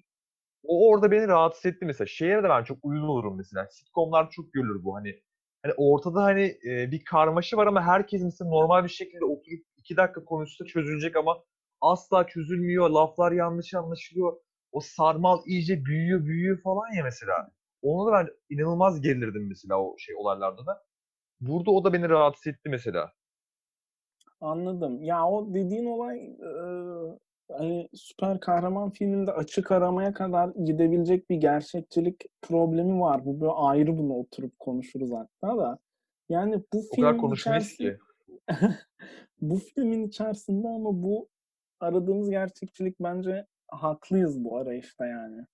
O 0.63 0.89
orada 0.89 1.11
beni 1.11 1.27
rahatsız 1.27 1.65
etti 1.65 1.85
mesela. 1.85 2.07
Şeye 2.07 2.43
de 2.43 2.49
ben 2.49 2.63
çok 2.63 2.77
uyuz 2.83 3.03
olurum 3.03 3.37
mesela. 3.37 3.67
Sitcomlar 3.71 4.29
çok 4.31 4.53
görülür 4.53 4.83
bu 4.83 4.95
hani. 4.95 5.21
Hani 5.63 5.73
ortada 5.77 6.23
hani 6.23 6.57
e, 6.65 6.91
bir 6.91 7.03
karmaşa 7.05 7.57
var 7.57 7.67
ama 7.67 7.83
herkes 7.83 8.23
mesela 8.23 8.49
normal 8.49 8.83
bir 8.83 8.89
şekilde 8.89 9.25
oturup 9.25 9.65
iki 9.81 9.97
dakika 9.97 10.25
konuşsa 10.25 10.65
çözülecek 10.65 11.15
ama 11.15 11.43
asla 11.81 12.27
çözülmüyor. 12.27 12.89
Laflar 12.89 13.31
yanlış 13.31 13.73
anlaşılıyor. 13.73 14.37
O 14.71 14.79
sarmal 14.79 15.37
iyice 15.45 15.85
büyüyor 15.85 16.25
büyüyor 16.25 16.61
falan 16.61 16.93
ya 16.97 17.03
mesela. 17.03 17.51
Ona 17.81 18.11
da 18.11 18.15
ben 18.17 18.55
inanılmaz 18.55 19.01
gerilirdim 19.01 19.47
mesela 19.47 19.81
o 19.81 19.97
şey 19.97 20.15
olaylarda 20.15 20.65
da. 20.65 20.83
Burada 21.41 21.71
o 21.71 21.83
da 21.83 21.93
beni 21.93 22.09
rahatsız 22.09 22.47
etti 22.47 22.69
mesela. 22.69 23.11
Anladım. 24.41 25.03
Ya 25.03 25.27
o 25.27 25.53
dediğin 25.53 25.85
olay 25.85 26.25
e, 26.25 26.51
hani 27.51 27.89
süper 27.93 28.39
kahraman 28.39 28.89
filminde 28.91 29.31
açık 29.31 29.71
aramaya 29.71 30.13
kadar 30.13 30.49
gidebilecek 30.49 31.29
bir 31.29 31.35
gerçekçilik 31.35 32.25
problemi 32.41 32.99
var. 33.01 33.25
Bu 33.25 33.41
böyle 33.41 33.51
ayrı 33.51 33.97
bunu 33.97 34.13
oturup 34.13 34.59
konuşuruz 34.59 35.11
hatta 35.11 35.57
da. 35.57 35.79
Yani 36.29 36.63
bu 36.73 36.77
O 36.91 36.95
kadar 36.95 37.09
filmin 37.09 37.21
konuşmayız 37.21 37.65
içerisinde 37.65 37.97
ki. 37.97 38.10
Bu 39.41 39.57
filmin 39.57 40.07
içerisinde 40.07 40.67
ama 40.67 41.03
bu 41.03 41.29
aradığımız 41.79 42.29
gerçekçilik 42.29 42.99
bence 42.99 43.45
haklıyız 43.67 44.43
bu 44.43 44.57
arayışta 44.57 45.05
yani. 45.05 45.45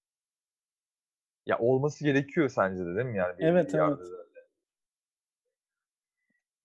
Ya 1.45 1.59
olması 1.59 2.03
gerekiyor 2.03 2.49
sence 2.49 2.85
de 2.85 2.95
değil 2.95 3.07
mi 3.07 3.17
yani? 3.17 3.39
belli 3.39 3.47
Evet, 3.47 3.73
bir 3.73 3.79
evet. 3.79 3.99
de. 3.99 4.03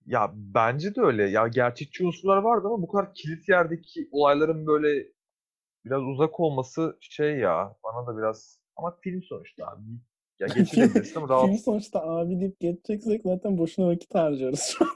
Ya 0.05 0.31
bence 0.33 0.95
de 0.95 1.01
öyle. 1.01 1.23
Ya 1.23 1.47
gerçekçi 1.47 2.05
unsurlar 2.05 2.37
vardı 2.37 2.67
ama 2.67 2.81
bu 2.81 2.87
kadar 2.87 3.13
kilit 3.13 3.49
yerdeki 3.49 4.09
olayların 4.11 4.67
böyle 4.67 5.07
biraz 5.85 6.01
uzak 6.03 6.39
olması 6.39 6.97
şey 7.01 7.37
ya 7.37 7.75
bana 7.83 8.07
da 8.07 8.17
biraz 8.17 8.59
ama 8.75 8.97
film 9.01 9.23
sonuçta 9.23 9.67
abi. 9.67 9.81
Ya 10.39 10.47
geçebilirsin 10.55 11.21
ama 11.21 11.45
Film 11.45 11.57
sonuçta 11.57 12.01
abi 12.01 12.39
deyip 12.39 12.59
geçeceksek 12.59 13.21
zaten 13.23 13.57
boşuna 13.57 13.87
vakit 13.87 14.15
harcarız 14.15 14.61
şu 14.77 14.85
an. 14.85 14.91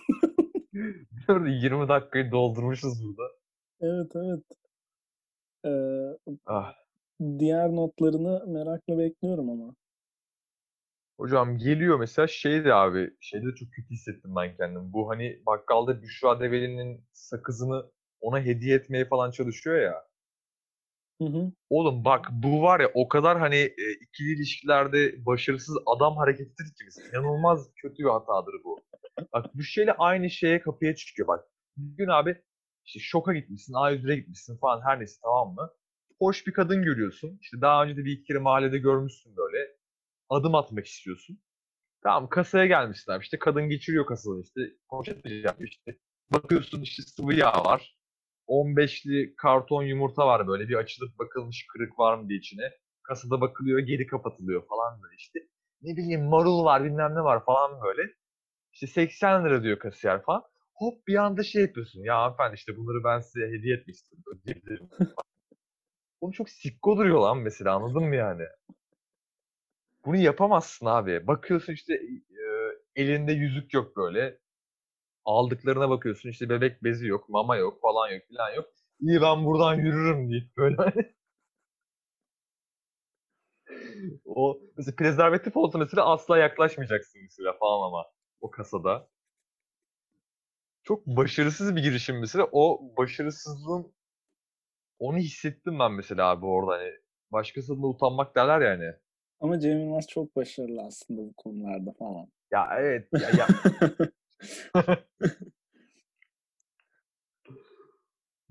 20 1.47 1.87
dakikayı 1.89 2.31
doldurmuşuz 2.31 3.03
burada. 3.03 3.31
Evet 3.81 4.11
evet. 4.15 4.43
Ee, 5.65 6.33
Ah. 6.45 6.73
diğer 7.39 7.69
notlarını 7.75 8.47
merakla 8.47 8.97
bekliyorum 8.97 9.49
ama. 9.49 9.75
Hocam 11.19 11.57
geliyor 11.57 11.99
mesela 11.99 12.27
şeydi 12.27 12.73
abi. 12.73 13.11
Şeyde 13.19 13.45
de 13.45 13.55
çok 13.55 13.73
kötü 13.73 13.89
hissettim 13.89 14.35
ben 14.35 14.57
kendimi. 14.57 14.93
Bu 14.93 15.09
hani 15.09 15.41
bakkalda 15.45 16.01
Büşra 16.01 16.39
Develi'nin 16.39 17.01
sakızını 17.13 17.91
ona 18.21 18.39
hediye 18.39 18.75
etmeye 18.75 19.05
falan 19.05 19.31
çalışıyor 19.31 19.81
ya. 19.81 20.07
Hı 21.21 21.25
hı. 21.27 21.51
Oğlum 21.69 22.05
bak 22.05 22.25
bu 22.31 22.61
var 22.61 22.79
ya 22.79 22.91
o 22.93 23.07
kadar 23.07 23.39
hani 23.39 23.55
e, 23.55 23.91
ikili 24.01 24.33
ilişkilerde 24.35 25.25
başarısız 25.25 25.77
adam 25.85 26.17
hareketidir 26.17 26.65
ki 26.65 26.83
mesela. 26.85 27.07
İnanılmaz 27.09 27.69
kötü 27.75 28.03
bir 28.03 28.09
hatadır 28.09 28.55
bu. 28.63 28.79
Bak 29.33 29.55
bu 29.55 29.63
şeyle 29.63 29.93
aynı 29.93 30.29
şeye 30.29 30.61
kapıya 30.61 30.95
çıkıyor 30.95 31.27
bak. 31.27 31.45
Bir 31.77 31.97
gün 31.97 32.07
abi 32.07 32.41
işte 32.85 32.99
şoka 32.99 33.33
gitmişsin, 33.33 33.73
A101'e 33.73 34.15
gitmişsin 34.15 34.57
falan 34.57 34.81
her 34.81 34.99
neyse 34.99 35.19
tamam 35.23 35.55
mı? 35.55 35.69
hoş 36.19 36.47
bir 36.47 36.53
kadın 36.53 36.83
görüyorsun. 36.83 37.37
İşte 37.41 37.61
daha 37.61 37.83
önce 37.83 37.97
de 37.97 38.05
bir 38.05 38.11
iki 38.11 38.23
kere 38.23 38.39
mahallede 38.39 38.77
görmüşsün 38.77 39.35
böyle. 39.37 39.57
Adım 40.29 40.55
atmak 40.55 40.85
istiyorsun. 40.85 41.39
Tamam 42.03 42.29
kasaya 42.29 42.65
gelmişsin 42.65 43.11
abi. 43.11 43.23
İşte 43.23 43.39
kadın 43.39 43.69
geçiriyor 43.69 44.05
kasada 44.05 44.41
işte. 44.41 44.61
Poşet 44.89 45.25
yapıyor 45.25 45.69
işte. 45.69 45.97
Bakıyorsun 46.33 46.81
işte 46.81 47.03
sıvı 47.03 47.33
yağ 47.33 47.65
var. 47.65 47.97
15'li 48.47 49.35
karton 49.35 49.83
yumurta 49.83 50.27
var 50.27 50.47
böyle. 50.47 50.69
Bir 50.69 50.75
açılıp 50.75 51.19
bakılmış 51.19 51.67
kırık 51.73 51.99
var 51.99 52.17
mı 52.17 52.29
diye 52.29 52.39
içine. 52.39 52.71
Kasada 53.03 53.41
bakılıyor 53.41 53.79
geri 53.79 54.07
kapatılıyor 54.07 54.67
falan 54.67 55.01
böyle 55.01 55.15
işte. 55.17 55.39
Ne 55.81 55.97
bileyim 55.97 56.23
marul 56.25 56.63
var 56.65 56.83
bilmem 56.83 57.15
ne 57.15 57.21
var 57.23 57.45
falan 57.45 57.81
böyle. 57.81 58.01
İşte 58.77 58.87
80 58.87 59.45
lira 59.45 59.63
diyor 59.63 59.79
kasiyer 59.79 60.21
falan. 60.21 60.43
Hop 60.73 61.07
bir 61.07 61.15
anda 61.15 61.43
şey 61.43 61.61
yapıyorsun. 61.61 62.03
Ya 62.03 62.17
hanımefendi 62.21 62.55
işte 62.55 62.77
bunları 62.77 63.03
ben 63.03 63.19
size 63.19 63.47
hediye. 63.47 63.83
Ödeyebilirim. 64.33 64.89
Oğlum 66.21 66.31
çok 66.31 66.49
sikko 66.49 66.97
duruyor 66.97 67.19
lan 67.19 67.37
mesela 67.37 67.75
anladın 67.75 68.03
mı 68.03 68.15
yani? 68.15 68.43
Bunu 70.05 70.17
yapamazsın 70.17 70.85
abi. 70.85 71.27
Bakıyorsun 71.27 71.73
işte 71.73 71.93
e, 71.93 73.01
elinde 73.01 73.31
yüzük 73.33 73.73
yok 73.73 73.97
böyle. 73.97 74.39
Aldıklarına 75.25 75.89
bakıyorsun 75.89 76.29
işte 76.29 76.49
bebek 76.49 76.83
bezi 76.83 77.07
yok, 77.07 77.29
mama 77.29 77.57
yok 77.57 77.81
falan 77.81 78.09
yok 78.09 78.23
falan 78.37 78.55
yok. 78.55 78.65
İyi 79.01 79.21
ben 79.21 79.45
buradan 79.45 79.73
yürürüm 79.75 80.31
deyip 80.31 80.57
böyle 80.57 80.75
hani. 80.75 81.13
o 84.25 84.59
mesela 84.77 84.95
prezervatif 84.95 85.57
olsa 85.57 85.77
mesela 85.77 86.05
asla 86.05 86.37
yaklaşmayacaksın 86.37 87.21
mesela 87.23 87.53
falan 87.59 87.87
ama 87.87 88.05
o 88.41 88.51
kasada. 88.51 89.09
Çok 90.83 91.07
başarısız 91.07 91.75
bir 91.75 91.83
girişim 91.83 92.19
mesela. 92.19 92.49
O 92.51 92.93
başarısızlığın 92.97 93.93
onu 94.99 95.17
hissettim 95.17 95.79
ben 95.79 95.91
mesela 95.91 96.29
abi 96.29 96.45
orada 96.45 96.71
hani. 96.71 96.91
Başkasından 97.31 97.89
utanmak 97.89 98.35
derler 98.35 98.61
yani. 98.61 98.93
Ama 99.39 99.59
Cem 99.59 99.79
Yılmaz 99.79 100.07
çok 100.07 100.35
başarılı 100.35 100.81
aslında 100.81 101.21
bu 101.21 101.33
konularda 101.33 101.91
falan. 101.99 102.27
Ya 102.51 102.67
evet. 102.79 103.09
Ya, 103.21 103.29
ya. 103.37 103.47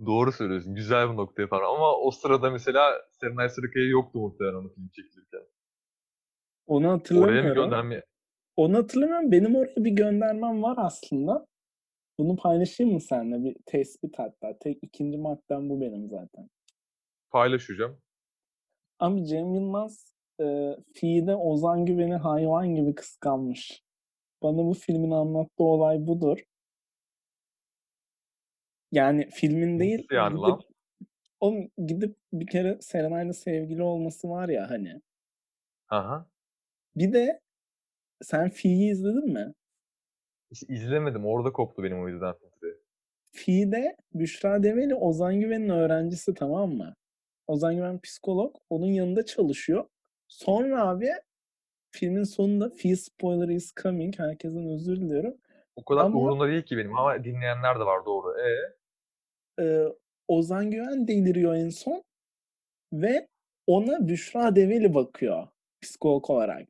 Doğru 0.07 0.33
söylüyorsun. 0.33 0.75
Güzel 0.75 1.11
bir 1.11 1.17
noktaya 1.17 1.47
falan. 1.47 1.75
Ama 1.75 1.93
o 1.97 2.11
sırada 2.11 2.51
mesela 2.51 2.93
Serenay 3.21 3.49
Sarıkaya 3.49 3.87
yoktu 3.89 4.19
muhtemelen 4.19 4.55
onu 4.55 4.75
film 4.75 4.89
çekilirken. 4.89 5.41
Onu 6.67 6.87
Oraya 6.87 6.93
mı 6.93 6.99
hatırlamıyorum. 6.99 7.55
gönderme? 7.55 8.03
Onu 8.57 8.77
hatırlamıyorum. 8.79 9.33
Benim 9.33 9.57
oraya 9.57 9.85
bir 9.85 9.91
göndermem 9.91 10.63
var 10.63 10.75
aslında. 10.79 11.47
Bunu 12.19 12.37
paylaşayım 12.37 12.93
mı 12.93 13.01
seninle? 13.01 13.45
Bir 13.45 13.57
tespit 13.67 14.19
hatta. 14.19 14.59
Tek 14.59 14.79
ikinci 14.83 15.19
maddem 15.19 15.69
bu 15.71 15.81
benim 15.81 16.09
zaten. 16.09 16.49
Paylaş 17.31 17.69
hocam. 17.69 17.97
Abi 18.99 19.25
Cem 19.27 19.55
Yılmaz 19.55 20.15
e, 20.41 20.77
Fi'de 20.95 21.35
Ozan 21.35 21.87
Güven'i 21.87 22.15
hayvan 22.17 22.75
gibi 22.75 22.95
kıskanmış. 22.95 23.83
Bana 24.43 24.57
bu 24.59 24.75
filmin 24.75 25.11
anlattığı 25.11 25.65
olay 25.65 26.07
budur. 26.07 26.39
Yani 28.93 29.29
filmin 29.31 29.79
değil 29.79 29.99
Nasıl 29.99 30.15
yani 30.15 30.35
gidip 30.35 30.49
lan? 30.49 30.63
o 31.41 31.55
gidip 31.87 32.17
bir 32.33 32.47
kere 32.47 32.79
Serenay'la 32.81 33.33
sevgili 33.33 33.83
olması 33.83 34.29
var 34.29 34.49
ya 34.49 34.71
hani. 34.71 35.01
Aha. 35.89 36.27
Bir 36.97 37.13
de 37.13 37.41
sen 38.23 38.49
Fi'yi 38.51 38.91
izledin 38.91 39.33
mi? 39.33 39.53
İzlemedim. 40.69 41.27
Orada 41.27 41.53
koptu 41.53 41.83
benim 41.83 42.03
o 42.03 42.09
yüzden 42.09 42.33
filtre. 42.35 42.67
Fi'de 43.33 43.97
Büşra 44.15 44.63
Develi 44.63 44.95
Ozan 44.95 45.41
Güven'in 45.41 45.69
öğrencisi 45.69 46.35
tamam 46.35 46.71
mı? 46.73 46.95
Ozan 47.47 47.77
Güven 47.77 47.99
psikolog. 48.01 48.57
Onun 48.71 48.87
yanında 48.87 49.25
çalışıyor. 49.27 49.85
Sonra 50.29 50.89
abi 50.89 51.11
filmin 51.91 52.25
sonunda 52.25 52.71
Fi 52.71 52.97
spoiler 52.97 53.49
is 53.49 53.73
coming. 53.83 54.19
Herkesten 54.19 54.67
özür 54.67 54.97
diliyorum. 55.01 55.37
O 55.77 55.85
kadar 55.85 56.01
Ama- 56.05 56.19
umurumda 56.19 56.49
değil 56.49 56.63
ki 56.63 56.77
benim 56.77 56.99
ama 56.99 57.25
dinleyenler 57.25 57.75
de 57.81 57.85
var 57.85 58.07
doğru. 58.07 58.35
E 58.41 58.77
Ee, 59.63 59.85
Ozan 60.29 60.71
Güven 60.71 61.09
deliriyor 61.09 61.55
en 61.55 61.69
son 61.69 62.03
ve 62.93 63.29
ona 63.67 64.09
Büşra 64.09 64.57
Develi 64.57 64.95
bakıyor 64.95 65.49
psikolog 65.83 66.31
olarak. 66.31 66.69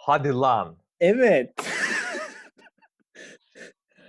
Hadi 0.00 0.28
lan. 0.28 0.76
Evet. 1.00 1.54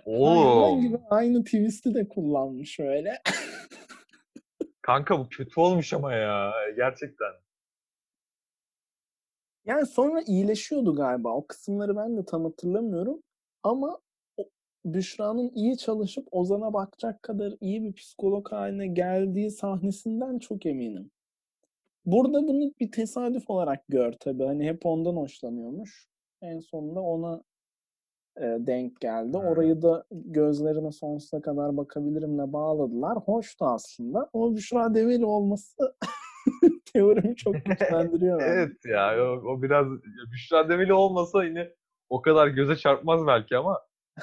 Hayvan 0.06 0.82
gibi 0.82 0.98
aynı 1.10 1.44
twist'i 1.44 1.94
de 1.94 2.08
kullanmış 2.08 2.80
öyle. 2.80 3.22
Kanka 4.82 5.20
bu 5.20 5.30
kötü 5.30 5.60
olmuş 5.60 5.94
ama 5.94 6.14
ya. 6.14 6.54
Gerçekten. 6.76 7.32
Yani 9.66 9.86
sonra 9.86 10.22
iyileşiyordu 10.22 10.96
galiba. 10.96 11.30
O 11.30 11.48
kısımları 11.48 11.98
ben 11.98 12.18
de 12.18 12.26
tam 12.26 12.44
hatırlamıyorum. 12.44 13.24
Ama 13.64 14.00
Büşra'nın 14.86 15.52
iyi 15.56 15.78
çalışıp 15.78 16.28
Ozan'a 16.32 16.74
bakacak 16.74 17.24
kadar 17.24 17.54
iyi 17.62 17.84
bir 17.84 17.94
psikolog 17.94 18.52
haline 18.52 18.88
geldiği 18.88 19.52
sahnesinden 19.52 20.40
çok 20.40 20.66
eminim. 20.66 21.12
Burada 22.06 22.48
bunu 22.48 22.72
bir 22.80 22.92
tesadüf 22.92 23.50
olarak 23.50 23.88
gör 23.90 24.12
tabii. 24.12 24.44
Hani 24.44 24.68
hep 24.68 24.86
ondan 24.86 25.16
hoşlanıyormuş. 25.16 26.08
En 26.42 26.60
sonunda 26.60 27.00
ona 27.00 27.44
e, 28.38 28.42
denk 28.42 29.02
geldi. 29.02 29.38
Hmm. 29.38 29.46
Orayı 29.46 29.82
da 29.82 30.06
gözlerine 30.12 30.92
sonsuza 30.92 31.42
kadar 31.42 31.78
bakabilirimle 31.78 32.54
bağladılar. 32.54 33.18
Hoştu 33.18 33.66
aslında. 33.66 34.30
Ama 34.34 34.56
Büşra 34.56 34.94
Develi 34.94 35.26
olması 35.26 35.96
teorimi 36.94 37.36
çok 37.36 37.56
güçlendiriyor. 37.66 38.42
Evet 38.46 38.86
ya 38.86 39.16
o, 39.24 39.52
o 39.52 39.62
biraz 39.62 39.88
Büşra 40.32 40.70
Develi 40.70 40.94
olmasa 40.94 41.44
yine 41.44 41.72
o 42.10 42.22
kadar 42.22 42.48
göze 42.48 42.76
çarpmaz 42.76 43.28
belki 43.28 43.58
ama 43.58 43.80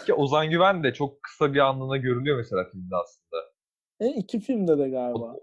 ki 0.06 0.14
Ozan 0.14 0.50
Güven 0.50 0.84
de 0.84 0.92
çok 0.92 1.22
kısa 1.22 1.54
bir 1.54 1.58
anlığına 1.58 1.96
görülüyor 1.96 2.36
mesela 2.36 2.64
filmde 2.64 2.96
aslında. 2.96 3.42
E, 4.00 4.08
iki 4.08 4.40
filmde 4.40 4.78
de 4.78 4.88
galiba. 4.88 5.36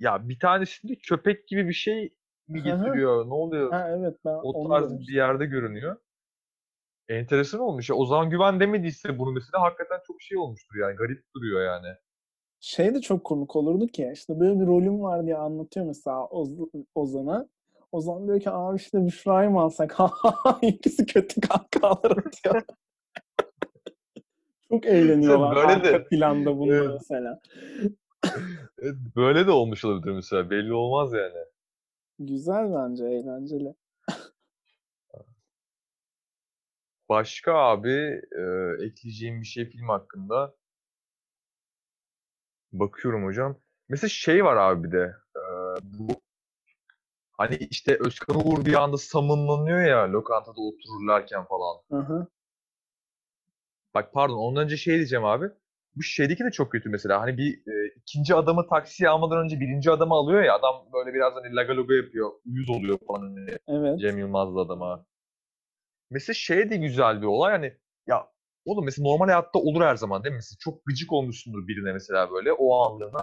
Ya 0.00 0.28
bir 0.28 0.38
tanesinde 0.38 0.94
köpek 0.96 1.48
gibi 1.48 1.68
bir 1.68 1.72
şey 1.74 2.14
mi 2.48 2.62
getiriyor? 2.62 3.28
Ne 3.28 3.34
oluyor? 3.34 3.72
Ha 3.72 3.88
evet 3.98 4.16
ben 4.24 4.38
O 4.42 4.68
tarz 4.68 4.92
bir 5.08 5.14
yerde 5.14 5.46
görünüyor. 5.46 5.96
Enteresan 7.08 7.60
olmuş. 7.60 7.90
Ya 7.90 7.96
Ozan 7.96 8.30
Güven 8.30 8.60
demediyse 8.60 9.18
bunu 9.18 9.32
mesela 9.32 9.62
hakikaten 9.62 10.00
çok 10.06 10.22
şey 10.22 10.38
olmuştur 10.38 10.76
yani. 10.80 10.96
Garip 10.96 11.24
duruyor 11.34 11.64
yani. 11.64 11.94
Şey 12.60 12.94
de 12.94 13.00
çok 13.00 13.24
komik 13.24 13.56
olurdu 13.56 13.86
ki 13.86 14.10
işte 14.14 14.40
böyle 14.40 14.60
bir 14.60 14.66
rolüm 14.66 15.02
var 15.02 15.26
diye 15.26 15.36
anlatıyor 15.36 15.86
mesela 15.86 16.26
Oz- 16.26 16.70
Ozan'a. 16.94 17.48
Ozan 17.92 18.26
diyor 18.26 18.40
ki 18.40 18.50
abi 18.50 18.76
işte 18.76 19.06
Büşra'yı 19.06 19.50
mı 19.50 19.60
alsak? 19.60 19.96
İkisi 20.62 21.06
kötü 21.06 21.40
kahkahalar 21.40 22.10
atıyor. 22.16 22.62
çok 24.68 24.86
eğleniyorlar 24.86 25.56
böyle 25.56 25.66
arka 25.66 25.92
de- 25.98 26.04
planda 26.08 26.58
bunu 26.58 26.92
mesela. 26.92 27.40
Evet, 28.82 28.94
Böyle 29.16 29.46
de 29.46 29.50
olmuş 29.50 29.84
olabilir 29.84 30.12
mesela. 30.14 30.50
Belli 30.50 30.72
olmaz 30.72 31.12
yani. 31.12 31.44
Güzel 32.18 32.74
bence 32.74 33.04
eğlenceli. 33.04 33.74
Başka 37.08 37.54
abi 37.54 38.20
e, 38.38 38.42
ekleyeceğim 38.86 39.40
bir 39.40 39.46
şey 39.46 39.70
film 39.70 39.88
hakkında. 39.88 40.54
Bakıyorum 42.72 43.24
hocam. 43.24 43.58
Mesela 43.88 44.08
şey 44.08 44.44
var 44.44 44.56
abi 44.56 44.92
de. 44.92 45.14
e, 45.36 45.40
bu 45.82 46.08
hani 47.32 47.56
işte 47.56 47.96
Özkan 48.00 48.36
Uğur 48.48 48.64
bir 48.64 48.74
anda 48.74 48.96
samınlanıyor 48.98 49.80
ya 49.80 50.12
lokantada 50.12 50.60
otururlarken 50.60 51.44
falan. 51.44 51.76
Aha. 51.90 52.26
Bak 53.94 54.12
pardon 54.12 54.36
ondan 54.38 54.64
önce 54.64 54.76
şey 54.76 54.94
diyeceğim 54.96 55.24
abi. 55.24 55.46
Bu 55.98 56.02
şeydeki 56.02 56.44
de 56.44 56.50
çok 56.50 56.72
kötü 56.72 56.88
mesela. 56.88 57.20
Hani 57.20 57.38
bir 57.38 57.54
e, 57.54 57.94
ikinci 57.96 58.34
adamı 58.34 58.68
taksiye 58.68 59.10
almadan 59.10 59.44
önce 59.44 59.60
birinci 59.60 59.90
adamı 59.90 60.14
alıyor 60.14 60.42
ya. 60.42 60.54
Adam 60.54 60.74
böyle 60.92 61.14
biraz 61.14 61.32
hani 61.34 61.56
laga 61.56 61.76
loga 61.76 61.94
yapıyor. 61.94 62.30
Uyuz 62.46 62.70
oluyor 62.70 62.98
falan. 63.06 63.20
Hani 63.20 63.50
Evet. 63.68 64.00
Cem 64.00 64.18
Yılmaz'lı 64.18 64.60
adama. 64.60 65.06
Mesela 66.10 66.34
şey 66.34 66.70
de 66.70 66.76
güzel 66.76 67.22
bir 67.22 67.26
olay. 67.26 67.52
Hani 67.52 67.72
ya 68.06 68.28
oğlum 68.64 68.84
mesela 68.84 69.08
normal 69.08 69.26
hayatta 69.26 69.58
olur 69.58 69.82
her 69.82 69.96
zaman 69.96 70.24
değil 70.24 70.32
mi? 70.32 70.36
Mesela 70.36 70.56
çok 70.60 70.86
gıcık 70.86 71.12
olmuşsundur 71.12 71.68
birine 71.68 71.92
mesela 71.92 72.30
böyle 72.30 72.52
o 72.52 72.82
anlığına. 72.84 73.22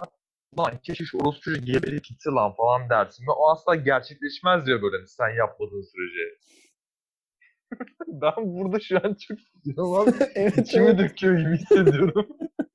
Lan 0.58 0.78
keşke 0.82 1.04
şu 1.04 1.18
orospu 1.18 1.52
geberip 1.52 2.04
gitse 2.04 2.30
lan 2.30 2.54
falan 2.54 2.90
dersin. 2.90 3.26
Ve 3.26 3.30
o 3.30 3.50
asla 3.50 3.74
gerçekleşmez 3.74 4.66
diyor 4.66 4.82
böyle 4.82 4.96
hani 4.96 5.08
sen 5.08 5.28
yapmadığın 5.38 5.82
sürece. 5.82 6.38
ben 8.06 8.34
burada 8.36 8.80
şu 8.80 8.96
an 8.96 9.16
çok 9.28 9.38
inanılmaz 9.64 10.14
evet, 10.34 10.58
içimi 10.58 10.86
evet. 10.86 10.98
döküyor 10.98 11.38
gibi 11.38 11.56
hissediyorum. 11.56 12.28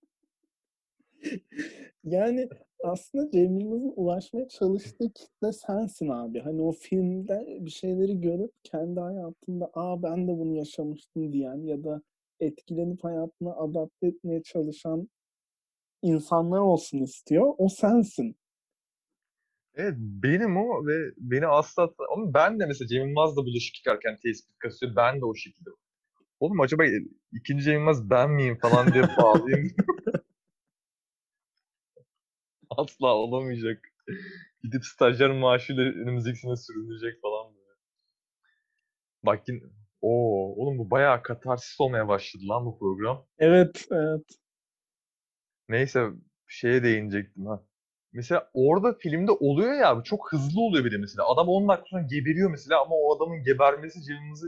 Yani 2.03 2.49
aslında 2.83 3.31
Cem 3.31 3.59
Yılmaz'ın 3.59 3.93
ulaşmaya 3.95 4.47
çalıştığı 4.47 5.13
kitle 5.13 5.51
sensin 5.51 6.09
abi. 6.09 6.39
Hani 6.39 6.61
o 6.61 6.71
filmde 6.71 7.57
bir 7.61 7.71
şeyleri 7.71 8.21
görüp 8.21 8.51
kendi 8.63 8.99
hayatında 8.99 9.71
aa 9.73 10.03
ben 10.03 10.27
de 10.27 10.31
bunu 10.31 10.57
yaşamıştım 10.57 11.33
diyen 11.33 11.63
ya 11.65 11.83
da 11.83 12.01
etkilenip 12.39 13.03
hayatına 13.03 13.55
adapte 13.55 14.07
etmeye 14.07 14.43
çalışan 14.43 15.09
insanlar 16.01 16.59
olsun 16.59 16.99
istiyor. 16.99 17.53
O 17.57 17.69
sensin. 17.69 18.35
Evet 19.75 19.95
benim 19.97 20.57
o 20.57 20.87
ve 20.87 21.11
beni 21.17 21.47
asla 21.47 21.89
ama 22.15 22.33
ben 22.33 22.59
de 22.59 22.65
mesela 22.65 22.87
Cem 22.87 23.07
Yılmaz'la 23.07 23.45
bulaşık 23.45 23.77
yıkarken 23.77 24.15
tespit 24.23 24.59
kasıyor. 24.59 24.95
Ben 24.95 25.21
de 25.21 25.25
o 25.25 25.35
şekilde. 25.35 25.69
Oğlum 26.39 26.59
acaba 26.59 26.83
ikinci 27.33 27.63
Cem 27.63 27.73
Yılmaz 27.73 28.09
ben 28.09 28.31
miyim 28.31 28.57
falan 28.61 28.93
diye 28.93 29.03
bağlayayım. 29.17 29.71
Asla 32.77 33.07
olamayacak. 33.07 33.87
Gidip 34.63 34.85
stajyer 34.85 35.29
maaşıyla 35.31 35.83
önümüzdeki 35.83 36.39
sene 36.39 36.55
sürünecek 36.55 37.21
falan 37.21 37.55
böyle. 37.55 37.77
Bak 39.23 39.47
yine... 39.47 39.61
Oo, 40.01 40.55
oğlum 40.55 40.77
bu 40.77 40.91
bayağı 40.91 41.23
katarsis 41.23 41.81
olmaya 41.81 42.07
başladı 42.07 42.43
lan 42.49 42.65
bu 42.65 42.79
program. 42.79 43.25
Evet, 43.39 43.87
evet. 43.91 44.25
Neyse 45.69 46.09
şeye 46.47 46.83
değinecektim 46.83 47.45
ha. 47.45 47.63
Mesela 48.13 48.49
orada 48.53 48.93
filmde 48.93 49.31
oluyor 49.31 49.73
ya 49.73 50.01
çok 50.03 50.31
hızlı 50.33 50.61
oluyor 50.61 50.85
bir 50.85 50.91
de 50.91 50.97
mesela. 50.97 51.27
Adam 51.27 51.49
10 51.49 51.67
dakika 51.67 51.85
sonra 51.89 52.01
geberiyor 52.01 52.49
mesela 52.51 52.81
ama 52.81 52.95
o 52.95 53.15
adamın 53.15 53.43
gebermesi 53.43 54.03
Cem'imizi 54.03 54.47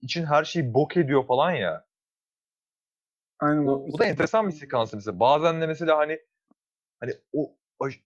için 0.00 0.24
her 0.24 0.44
şeyi 0.44 0.74
bok 0.74 0.96
ediyor 0.96 1.26
falan 1.26 1.50
ya. 1.50 1.86
Aynen. 3.38 3.66
O, 3.66 3.86
o 3.92 3.98
da 3.98 4.04
enteresan 4.04 4.48
bir 4.48 4.52
sekans 4.52 4.94
mesela. 4.94 5.20
Bazen 5.20 5.60
de 5.60 5.66
mesela 5.66 5.98
hani 5.98 6.20
hani 7.00 7.12
o 7.32 7.56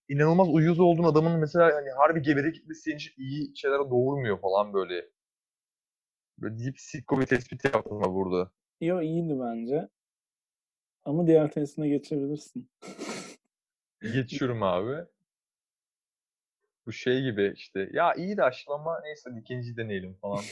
inanılmaz 0.08 0.48
uyuz 0.48 0.80
olduğun 0.80 1.04
adamın 1.04 1.40
mesela 1.40 1.74
hani 1.74 1.90
harbi 1.90 2.22
gebere 2.22 2.50
gitmesi 2.50 2.92
için 2.92 3.12
iyi 3.16 3.56
şeylere 3.56 3.90
doğurmuyor 3.90 4.40
falan 4.40 4.72
böyle. 4.72 5.10
Böyle 6.38 6.58
deyip 6.58 6.80
sikko 6.80 7.20
bir 7.20 7.26
tespit 7.26 7.64
yaptım 7.64 8.02
burada. 8.14 8.50
Yo 8.80 9.00
iyiydi 9.00 9.40
bence. 9.40 9.88
Ama 11.04 11.26
diğer 11.26 11.50
testine 11.50 11.88
geçebilirsin. 11.88 12.70
Geçiyorum 14.02 14.62
abi. 14.62 15.06
Bu 16.86 16.92
şey 16.92 17.22
gibi 17.22 17.52
işte. 17.56 17.90
Ya 17.92 18.14
iyi 18.14 18.36
de 18.36 18.42
aşılama 18.42 19.00
neyse 19.00 19.30
ikinci 19.40 19.76
deneyelim 19.76 20.14
falan. 20.14 20.44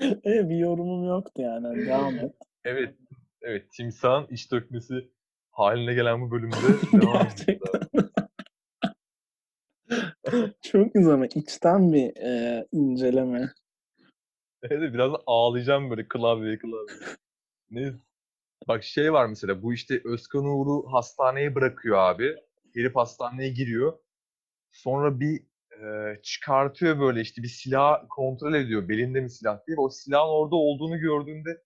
evet 0.00 0.48
bir 0.48 0.56
yorumum 0.56 1.08
yoktu 1.08 1.42
yani. 1.42 1.86
Devam 1.86 2.18
et. 2.18 2.34
Evet. 2.64 2.94
Evet. 3.42 3.70
Timsahın 3.70 4.26
iç 4.30 4.52
dökmesi 4.52 5.10
haline 5.56 5.94
gelen 5.94 6.20
bu 6.20 6.30
bölümde 6.30 6.56
devam. 6.92 7.28
Çok 10.62 10.94
güzel 10.94 11.14
ama 11.14 11.26
içten 11.26 11.92
bir 11.92 12.16
e, 12.16 12.66
inceleme. 12.72 13.52
Evet 14.62 14.94
biraz 14.94 15.12
ağlayacağım 15.26 15.90
böyle 15.90 16.08
klavye 16.08 16.58
klavye. 16.58 16.96
Neyse. 17.70 17.96
Bak 18.68 18.84
şey 18.84 19.12
var 19.12 19.26
mesela 19.26 19.62
bu 19.62 19.74
işte 19.74 20.00
Özkan 20.04 20.44
Uğur'u 20.44 20.92
hastaneye 20.92 21.54
bırakıyor 21.54 21.98
abi. 21.98 22.36
Herif 22.74 22.96
hastaneye 22.96 23.48
giriyor. 23.50 23.98
Sonra 24.72 25.20
bir 25.20 25.40
e, 25.70 26.20
çıkartıyor 26.22 27.00
böyle 27.00 27.20
işte 27.20 27.42
bir 27.42 27.48
silah 27.48 28.04
kontrol 28.08 28.54
ediyor. 28.54 28.88
Belinde 28.88 29.20
mi 29.20 29.30
silah 29.30 29.66
diye. 29.66 29.76
O 29.76 29.88
silahın 29.88 30.28
orada 30.28 30.56
olduğunu 30.56 30.98
gördüğünde 30.98 31.62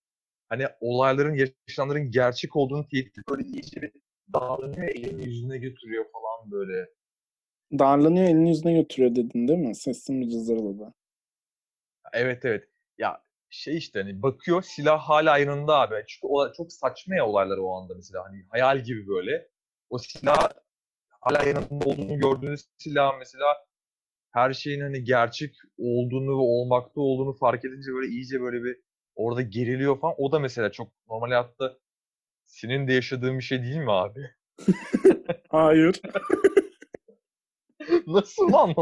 hani 0.51 0.67
olayların 0.81 1.35
yaşananların 1.69 2.11
gerçek 2.11 2.57
olduğunu 2.57 2.89
teyit 2.89 3.17
böyle 3.31 3.49
iyice 3.49 3.83
bir 3.83 3.93
darlanıyor 4.33 4.89
elini 4.89 5.25
yüzüne 5.25 5.59
götürüyor 5.59 6.05
falan 6.13 6.51
böyle. 6.51 6.89
Darlanıyor 7.79 8.25
elini 8.25 8.49
yüzüne 8.49 8.73
götürüyor 8.73 9.15
dedin 9.17 9.49
değil 9.49 9.59
mi? 9.59 9.75
Sesin 9.75 10.21
bir 10.21 10.29
cızırladı. 10.29 10.95
Evet 12.13 12.45
evet. 12.45 12.69
Ya 12.99 13.23
şey 13.51 13.77
işte 13.77 14.01
hani 14.03 14.23
bakıyor 14.23 14.63
silah 14.63 15.01
hala 15.01 15.39
yanında 15.39 15.81
abi. 15.81 16.05
Çünkü 16.07 16.27
o, 16.27 16.53
çok 16.53 16.73
saçma 16.73 17.15
ya 17.15 17.27
olaylar 17.27 17.59
o 17.59 17.77
anda 17.77 17.95
mesela 17.95 18.25
hani 18.25 18.45
hayal 18.49 18.85
gibi 18.85 19.07
böyle. 19.09 19.49
O 19.91 19.99
silah 19.99 20.49
hala 21.09 21.43
yanında 21.43 21.85
olduğunu 21.85 22.19
gördüğünüz 22.19 22.65
silah 22.79 23.19
mesela 23.19 23.47
her 24.33 24.53
şeyin 24.53 24.81
hani 24.81 25.05
gerçek 25.05 25.57
olduğunu 25.79 26.31
ve 26.31 26.43
olmakta 26.43 27.01
olduğunu 27.01 27.33
fark 27.33 27.65
edince 27.65 27.93
böyle 27.93 28.09
iyice 28.13 28.41
böyle 28.41 28.65
bir 28.65 28.81
orada 29.21 29.43
geriliyor 29.43 30.01
falan. 30.01 30.15
O 30.19 30.33
da 30.33 30.39
mesela 30.39 30.73
çok 30.73 30.89
normal 31.09 31.29
hayatta 31.29 31.77
senin 32.47 32.89
de 32.89 32.93
yaşadığın 32.93 33.39
bir 33.39 33.45
şey 33.45 33.63
değil 33.63 33.77
mi 33.77 33.93
abi? 33.93 34.31
Hayır. 35.49 36.01
Nasıl 38.07 38.53
lan? 38.53 38.75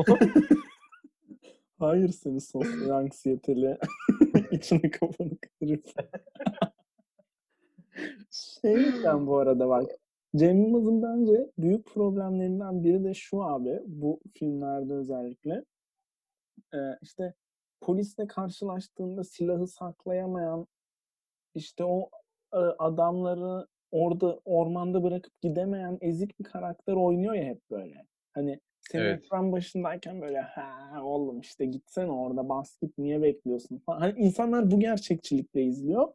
Hayır 1.79 2.09
seni 2.09 2.41
sosyal 2.41 2.91
anksiyeteli 2.91 3.79
içini 4.51 4.91
kafanı 4.91 5.39
kırıp. 5.39 5.87
şey 8.31 8.77
diyeceğim 8.77 9.27
bu 9.27 9.39
arada 9.39 9.69
bak. 9.69 9.91
Cem 10.37 10.63
Yılmaz'ın 10.63 11.03
bence 11.03 11.51
büyük 11.59 11.87
problemlerinden 11.87 12.85
biri 12.85 13.05
de 13.05 13.15
şu 13.15 13.43
abi. 13.43 13.81
Bu 13.87 14.21
filmlerde 14.35 14.95
özellikle. 14.95 15.65
Ee, 16.75 16.79
işte 17.03 17.35
polisle 17.81 18.27
karşılaştığında 18.27 19.25
silahı 19.25 19.67
saklayamayan 19.67 20.67
işte 21.55 21.85
o 21.85 22.11
e, 22.53 22.57
adamları 22.57 23.67
orada 23.91 24.41
ormanda 24.45 25.03
bırakıp 25.03 25.41
gidemeyen 25.41 25.99
ezik 26.01 26.39
bir 26.39 26.45
karakter 26.45 26.93
oynuyor 26.93 27.35
ya 27.35 27.45
hep 27.45 27.71
böyle. 27.71 28.07
Hani 28.35 28.61
senin 28.81 29.05
evet. 29.05 29.25
ekran 29.25 29.53
başındayken 29.53 30.21
böyle 30.21 30.41
ha 30.41 31.01
oğlum 31.03 31.41
işte 31.41 31.67
gitsene 31.67 32.11
orada 32.11 32.49
bas 32.49 32.79
git 32.83 32.99
niye 32.99 33.23
bekliyorsun 33.23 33.79
falan. 33.79 34.01
Hani 34.01 34.19
insanlar 34.19 34.71
bu 34.71 34.81
gerçekçilikle 34.81 35.63
izliyor. 35.63 36.09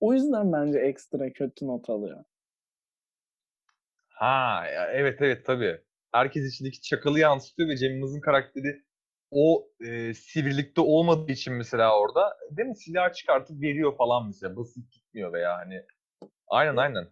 O 0.00 0.14
yüzden 0.14 0.52
bence 0.52 0.78
ekstra 0.78 1.32
kötü 1.32 1.66
not 1.66 1.90
alıyor. 1.90 2.24
Ha 4.08 4.64
evet 4.92 5.22
evet 5.22 5.46
tabii. 5.46 5.80
Herkes 6.12 6.52
içindeki 6.54 6.80
çakalı 6.80 7.18
yansıtıyor 7.18 7.68
ve 7.68 7.76
Cem 7.76 7.92
Yılmaz'ın 7.92 8.20
karakteri 8.20 8.85
o 9.30 9.68
e, 9.80 10.14
sivrilikte 10.14 10.80
olmadığı 10.80 11.32
için 11.32 11.54
mesela 11.54 12.00
orada 12.00 12.36
değil 12.50 12.68
mi 12.68 12.76
silah 12.76 13.12
çıkartıp 13.12 13.62
veriyor 13.62 13.96
falan 13.96 14.26
mesela 14.26 14.56
basit 14.56 14.92
gitmiyor 14.92 15.32
veya 15.32 15.56
hani 15.56 15.82
aynen 16.48 16.76
aynen. 16.76 17.08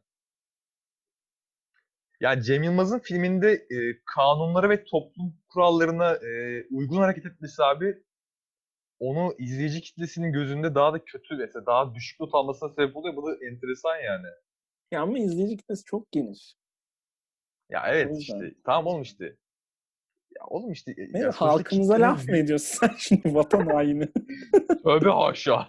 Yani 2.21 2.43
Cem 2.43 2.63
Yılmaz'ın 2.63 2.99
filminde 2.99 3.53
e, 3.53 3.77
kanunlara 4.15 4.71
ve 4.71 4.85
toplum 4.85 5.37
kurallarına 5.49 6.13
e, 6.13 6.65
uygun 6.71 6.97
hareket 6.97 7.27
etmesi 7.27 7.63
abi 7.63 8.03
onu 8.99 9.35
izleyici 9.39 9.81
kitlesinin 9.81 10.33
gözünde 10.33 10.75
daha 10.75 10.93
da 10.93 11.05
kötü 11.05 11.37
mesela 11.37 11.67
daha 11.67 11.95
düşük 11.95 12.21
not 12.21 12.35
almasına 12.35 12.69
sebep 12.69 12.97
oluyor. 12.97 13.17
Bu 13.17 13.27
da 13.27 13.47
enteresan 13.47 13.97
yani. 13.97 14.27
Ya 14.91 15.03
ama 15.03 15.19
izleyici 15.19 15.57
kitlesi 15.57 15.85
çok 15.85 16.13
geniş. 16.13 16.55
Ya 17.71 17.83
evet 17.89 18.17
işte. 18.19 18.55
Tamam 18.65 18.87
oğlum 18.87 19.03
işte. 19.03 19.37
Ya 20.45 20.49
oğlum 20.49 20.73
işte. 20.73 20.95
Ne, 21.13 21.19
ya 21.19 21.33
halkımıza 21.33 22.01
laf 22.01 22.29
mı 22.29 22.37
ediyorsun 22.37 22.79
sen 22.81 22.95
şimdi 22.99 23.35
vatan 23.35 23.67
haini? 23.67 24.09
Tövbe 24.85 25.11
haşa. 25.11 25.69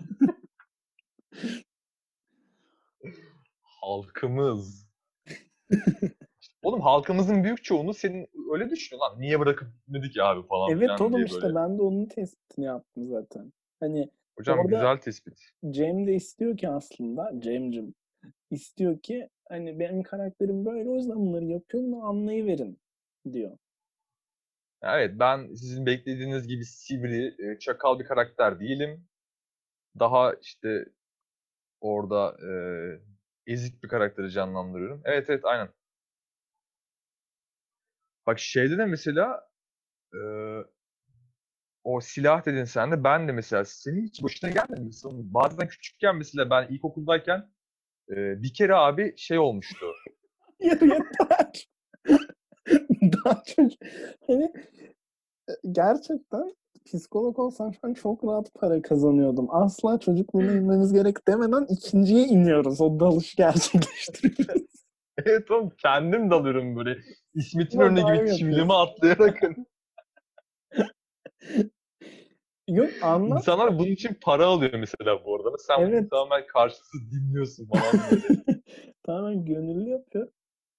Halkımız. 3.61 4.87
Oğlum 6.63 6.81
halkımızın 6.81 7.43
büyük 7.43 7.63
çoğunu 7.63 7.93
senin 7.93 8.27
öyle 8.53 8.69
düşünüyor 8.69 9.09
lan. 9.09 9.21
Niye 9.21 9.39
bırakıp 9.39 9.67
gitmedik 9.77 10.19
abi 10.19 10.47
falan. 10.47 10.71
Evet 10.71 11.01
oğlum 11.01 11.25
işte 11.25 11.41
böyle. 11.41 11.55
ben 11.55 11.77
de 11.77 11.81
onun 11.81 12.05
tespitini 12.05 12.65
yaptım 12.65 13.07
zaten. 13.07 13.53
Hani 13.79 14.09
Hocam 14.37 14.67
güzel 14.67 14.97
tespit. 14.97 15.51
Cem 15.69 16.07
de 16.07 16.13
istiyor 16.13 16.57
ki 16.57 16.69
aslında 16.69 17.31
Cem'cim 17.39 17.95
istiyor 18.51 18.99
ki 18.99 19.29
hani 19.49 19.79
benim 19.79 20.03
karakterim 20.03 20.65
böyle 20.65 20.89
o 20.89 20.95
yüzden 20.95 21.15
bunları 21.15 21.45
yapıyorum 21.45 21.91
da 21.93 21.97
anlayıverin 21.97 22.79
diyor. 23.31 23.57
Evet 24.85 25.11
ben 25.19 25.53
sizin 25.53 25.85
beklediğiniz 25.85 26.47
gibi 26.47 26.65
sivri, 26.65 27.35
çakal 27.59 27.99
bir 27.99 28.05
karakter 28.05 28.59
değilim. 28.59 29.07
Daha 29.99 30.33
işte 30.33 30.85
orada 31.81 32.37
e, 33.47 33.51
ezik 33.53 33.83
bir 33.83 33.89
karakteri 33.89 34.31
canlandırıyorum. 34.31 35.01
Evet 35.05 35.29
evet 35.29 35.45
aynen. 35.45 35.69
Bak 38.27 38.39
şeyde 38.39 38.77
de 38.77 38.85
mesela 38.85 39.49
e, 40.13 40.19
o 41.83 42.01
silah 42.01 42.45
dedin 42.45 42.63
sen 42.63 42.91
de 42.91 43.03
ben 43.03 43.27
de 43.27 43.31
mesela 43.31 43.65
senin 43.65 44.07
hiç 44.07 44.23
başına 44.23 44.49
gelmedi 44.49 44.81
mi? 44.81 44.91
Bazen 45.33 45.67
küçükken 45.67 46.15
mesela 46.15 46.49
ben 46.49 46.67
ilkokuldayken 46.67 47.51
e, 48.09 48.15
bir 48.43 48.53
kere 48.53 48.75
abi 48.75 49.13
şey 49.17 49.39
olmuştu. 49.39 49.85
Yeter. 50.59 51.67
Daha 53.25 53.43
çocuk. 53.43 53.81
Hani 54.27 54.51
gerçekten 55.71 56.55
psikolog 56.85 57.39
olsam 57.39 57.73
şu 57.73 57.79
an 57.83 57.93
çok 57.93 58.23
rahat 58.23 58.53
para 58.53 58.81
kazanıyordum. 58.81 59.47
Asla 59.49 59.99
çocukluğuna 59.99 60.51
inmemiz 60.57 60.93
gerek 60.93 61.27
demeden 61.27 61.65
ikinciye 61.69 62.25
iniyoruz. 62.25 62.81
O 62.81 62.99
dalış 62.99 63.35
gerçekleştiriyoruz. 63.35 64.85
evet 65.25 65.51
oğlum 65.51 65.69
kendim 65.77 66.31
dalıyorum 66.31 66.75
böyle. 66.75 66.97
İsmet'in 67.33 67.79
önüne 67.79 68.17
gibi 68.17 68.37
çivilimi 68.37 68.73
atlayarak. 68.73 69.41
Yok 72.67 72.89
anlat. 73.01 73.39
İnsanlar 73.39 73.79
bunun 73.79 73.91
için 73.91 74.17
para 74.21 74.45
alıyor 74.45 74.73
mesela 74.73 75.25
bu 75.25 75.35
arada. 75.35 75.57
Sen 75.57 75.79
evet. 75.79 76.01
bunu 76.01 76.09
tamamen 76.09 76.47
karşısız 76.47 77.11
dinliyorsun 77.11 77.67
falan 77.67 78.21
tamamen 79.03 79.45
gönüllü 79.45 79.89
yapıyor. 79.89 80.27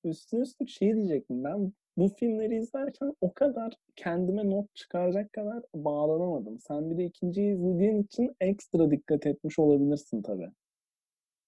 Üstüne 0.07 0.41
üstlük 0.41 0.69
şey 0.69 0.95
diyecektim 0.95 1.45
ben 1.45 1.73
bu 1.97 2.09
filmleri 2.09 2.57
izlerken 2.57 3.15
o 3.21 3.35
kadar 3.35 3.73
kendime 3.97 4.51
not 4.51 4.75
çıkaracak 4.75 5.33
kadar 5.33 5.63
bağlanamadım. 5.75 6.59
Sen 6.59 6.91
bir 6.91 6.99
de 6.99 7.05
ikinciyi 7.05 7.55
izlediğin 7.55 8.03
için 8.03 8.37
ekstra 8.41 8.91
dikkat 8.91 9.27
etmiş 9.27 9.59
olabilirsin 9.59 10.23
tabii. 10.23 10.51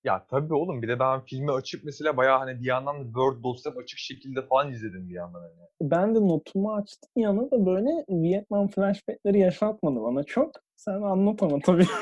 Ya 0.04 0.26
tabii 0.26 0.54
oğlum 0.54 0.82
bir 0.82 0.88
de 0.88 0.98
ben 0.98 1.24
filmi 1.24 1.52
açıp 1.52 1.84
mesela 1.84 2.16
bayağı 2.16 2.38
hani 2.38 2.60
bir 2.60 2.66
yandan 2.66 3.00
da 3.00 3.04
Word 3.04 3.42
dosyam 3.44 3.78
açık 3.78 3.98
şekilde 3.98 4.46
falan 4.46 4.72
izledim 4.72 5.08
bir 5.08 5.14
yandan 5.14 5.40
hani. 5.40 5.52
Ben 5.82 6.14
de 6.14 6.20
notumu 6.20 6.74
açtım 6.74 7.10
yana 7.16 7.50
da 7.50 7.66
böyle 7.66 8.04
Vietnam 8.08 8.68
flashbackleri 8.68 9.38
yaşatmadı 9.38 10.02
bana 10.02 10.22
çok. 10.22 10.50
Sen 10.76 11.02
anlat 11.02 11.42
ama 11.42 11.58
tabii. 11.64 11.86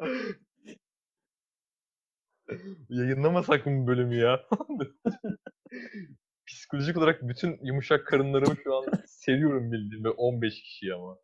Yayınlamasak 2.88 3.66
mı 3.66 3.82
bu 3.82 3.86
bölümü 3.86 4.16
ya? 4.16 4.46
Psikolojik 6.46 6.96
olarak 6.96 7.28
bütün 7.28 7.58
yumuşak 7.62 8.06
karınlarımı 8.06 8.56
şu 8.64 8.76
an 8.76 8.84
seviyorum 9.06 9.72
bildiğim 9.72 10.04
ve 10.04 10.08
15 10.10 10.62
kişi 10.62 10.94
ama. 10.94 11.18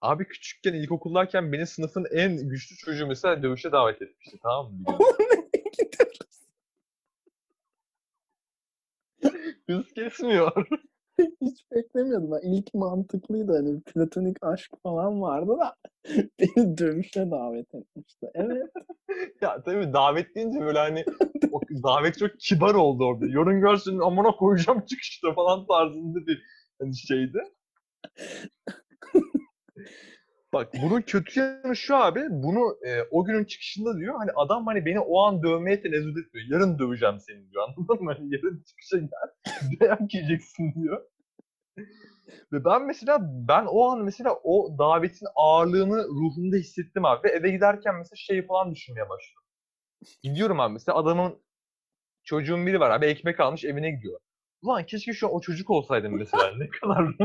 Abi 0.00 0.28
küçükken 0.28 0.74
ilkokuldayken 0.74 1.52
beni 1.52 1.66
sınıfın 1.66 2.06
en 2.12 2.48
güçlü 2.48 2.76
çocuğu 2.76 3.06
mesela 3.06 3.42
dövüşe 3.42 3.72
davet 3.72 4.02
etmişti 4.02 4.38
tamam 4.42 4.72
mı? 4.72 4.98
Hız 9.68 9.92
kesmiyor. 9.92 10.66
Hiç 11.42 11.64
beklemiyordum. 11.72 12.30
Ben. 12.32 12.52
İlk 12.52 12.74
mantıklıydı 12.74 13.52
hani 13.52 13.80
platonik 13.80 14.36
aşk 14.44 14.70
falan 14.82 15.22
vardı 15.22 15.56
da 15.58 15.74
beni 16.40 16.78
dövüşe 16.78 17.30
davet 17.30 17.74
etmişti. 17.74 18.30
Evet. 18.34 18.70
ya 19.40 19.62
tabii 19.62 19.92
davet 19.92 20.34
deyince 20.34 20.60
böyle 20.60 20.78
hani 20.78 21.04
o 21.52 21.60
davet 21.82 22.18
çok 22.18 22.30
kibar 22.40 22.74
oldu 22.74 23.04
orada. 23.04 23.26
Yorun 23.26 23.60
görsün 23.60 23.98
amına 23.98 24.30
koyacağım 24.30 24.80
çıkışta 24.86 25.34
falan 25.34 25.66
tarzında 25.66 26.26
bir 26.26 26.42
hani 26.80 26.96
şeydi. 26.96 27.38
Bak 30.54 30.72
bunun 30.82 31.02
kötü 31.02 31.40
yanı 31.40 31.76
şu 31.76 31.96
abi. 31.96 32.20
Bunu 32.30 32.76
e, 32.86 33.02
o 33.10 33.24
günün 33.24 33.44
çıkışında 33.44 33.98
diyor. 33.98 34.14
Hani 34.18 34.30
adam 34.36 34.66
hani 34.66 34.86
beni 34.86 35.00
o 35.00 35.22
an 35.22 35.42
dövmeye 35.42 35.82
tenezzül 35.82 36.24
etmiyor. 36.24 36.46
Yarın 36.50 36.78
döveceğim 36.78 37.20
seni 37.20 37.50
diyor. 37.50 37.68
Anladın 37.68 38.04
mı? 38.04 38.14
Hani 38.18 38.34
yarın 38.34 38.64
çıkışa 38.68 38.98
gel. 38.98 39.80
Dayak 39.80 40.14
yiyeceksin 40.14 40.74
diyor. 40.74 41.02
Ve 42.52 42.64
ben 42.64 42.86
mesela 42.86 43.18
ben 43.22 43.66
o 43.68 43.90
an 43.90 44.04
mesela 44.04 44.34
o 44.42 44.78
davetin 44.78 45.26
ağırlığını 45.34 46.04
ruhumda 46.04 46.56
hissettim 46.56 47.04
abi. 47.04 47.28
Ve 47.28 47.32
eve 47.32 47.50
giderken 47.50 47.94
mesela 47.94 48.16
şey 48.16 48.46
falan 48.46 48.74
düşünmeye 48.74 49.08
başladım. 49.08 49.42
Gidiyorum 50.22 50.60
abi 50.60 50.72
mesela 50.72 50.98
adamın 50.98 51.42
çocuğun 52.24 52.66
biri 52.66 52.80
var 52.80 52.90
abi 52.90 53.06
ekmek 53.06 53.40
almış 53.40 53.64
evine 53.64 53.90
gidiyor. 53.90 54.20
Ulan 54.62 54.86
keşke 54.86 55.12
şu 55.12 55.26
an 55.26 55.34
o 55.34 55.40
çocuk 55.40 55.70
olsaydım 55.70 56.18
mesela. 56.18 56.52
ne 56.56 56.68
kadar 56.68 57.18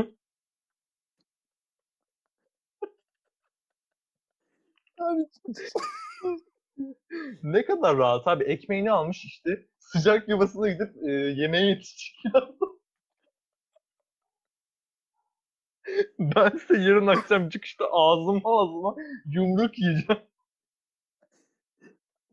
Abi 5.00 5.24
ne 7.42 7.64
kadar 7.64 7.96
rahat 7.96 8.26
abi. 8.28 8.44
Ekmeğini 8.44 8.90
almış 8.90 9.24
işte. 9.24 9.66
Sıcak 9.78 10.28
yuvasına 10.28 10.68
gidip 10.68 10.96
e, 11.08 11.10
yemeğe 11.12 11.66
yetişecek 11.66 12.14
ben 16.18 16.50
ise 16.56 16.78
yarın 16.78 17.06
akşam 17.06 17.48
çıkışta 17.48 17.84
ağzıma 17.92 18.40
ağzıma 18.44 18.94
yumruk 19.26 19.78
yiyeceğim. 19.78 20.22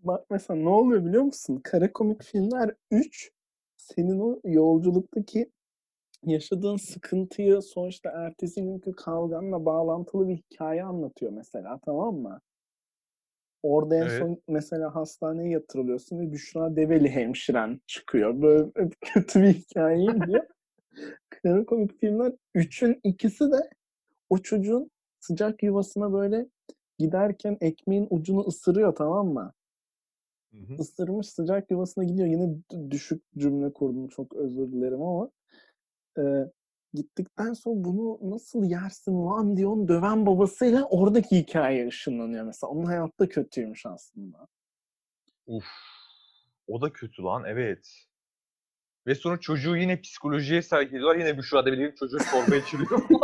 Bak 0.04 0.26
mesela 0.30 0.60
ne 0.60 0.70
oluyor 0.70 1.06
biliyor 1.06 1.24
musun? 1.24 1.62
Kara 1.64 1.94
komik 1.94 2.24
filmler 2.24 2.76
3 2.92 3.32
senin 3.78 4.20
o 4.20 4.40
yolculuktaki 4.44 5.52
yaşadığın 6.26 6.78
sıkıntıyı 6.78 7.62
sonuçta 7.62 8.12
ertesi 8.12 8.64
günkü 8.64 8.94
kavganla 8.94 9.66
bağlantılı 9.66 10.30
bir 10.30 10.38
hikaye 10.38 10.84
anlatıyor 10.84 11.32
mesela 11.32 11.80
tamam 11.86 12.16
mı? 12.16 12.42
Orada 13.64 13.96
en 13.96 14.02
Evet. 14.02 14.20
son 14.20 14.42
mesela 14.48 14.96
hastaneye 14.96 15.50
yatırılıyorsun 15.50 16.20
ve 16.20 16.32
Büşra 16.32 16.76
Develi 16.76 17.10
hemşiren 17.10 17.82
çıkıyor. 17.88 18.42
Böyle 18.42 18.90
kötü 19.02 19.42
bir 19.42 19.54
hikaye 19.54 20.28
diyor. 20.28 20.48
Komik 21.68 22.00
filmler 22.00 22.34
üçün 22.56 23.00
ikisi 23.04 23.52
de 23.52 23.70
o 24.30 24.38
çocuğun 24.38 24.92
sıcak 25.20 25.64
yuvasına 25.64 26.14
böyle 26.14 26.48
giderken 27.00 27.58
ekmeğin 27.62 28.08
ucunu 28.10 28.42
ısırıyor 28.48 28.96
tamam 28.96 29.28
mı? 29.28 29.54
Hı 30.52 30.58
hı. 30.58 30.78
Isırmış 30.80 31.30
sıcak 31.30 31.72
yuvasına 31.72 32.04
gidiyor. 32.04 32.28
Yine 32.28 32.50
düşük 32.92 33.24
cümle 33.38 33.74
kurdum 33.74 34.08
çok 34.08 34.34
özür 34.36 34.72
dilerim 34.72 35.02
ama 35.02 35.30
e, 36.20 36.24
gittikten 36.94 37.54
sonra 37.54 37.76
bunu 37.84 38.20
nasıl 38.22 38.64
yersin 38.64 39.26
lan 39.26 39.58
diye 39.58 39.68
onu 39.68 39.88
döven 39.88 40.26
babasıyla 40.26 40.84
oradaki 40.84 41.38
hikaye 41.38 41.88
ışınlanıyor 41.88 42.46
mesela. 42.46 42.72
Onun 42.72 42.86
hayatta 42.86 43.30
kötüymüş 43.30 43.86
aslında. 43.86 44.48
Uf. 45.48 45.66
O 46.68 46.82
da 46.82 46.94
kötü 46.94 47.24
lan 47.24 47.44
evet. 47.48 48.08
Ve 49.08 49.16
sonra 49.16 49.40
çocuğu 49.40 49.78
yine 49.78 50.02
psikolojiye 50.02 50.62
sevk 50.62 50.88
ediyorlar. 50.88 51.16
Yine 51.16 51.38
Büşra 51.38 51.66
Develeri 51.66 51.96
çocuğu 51.96 52.18
çorba 52.32 52.56
içiriyor. 52.56 53.02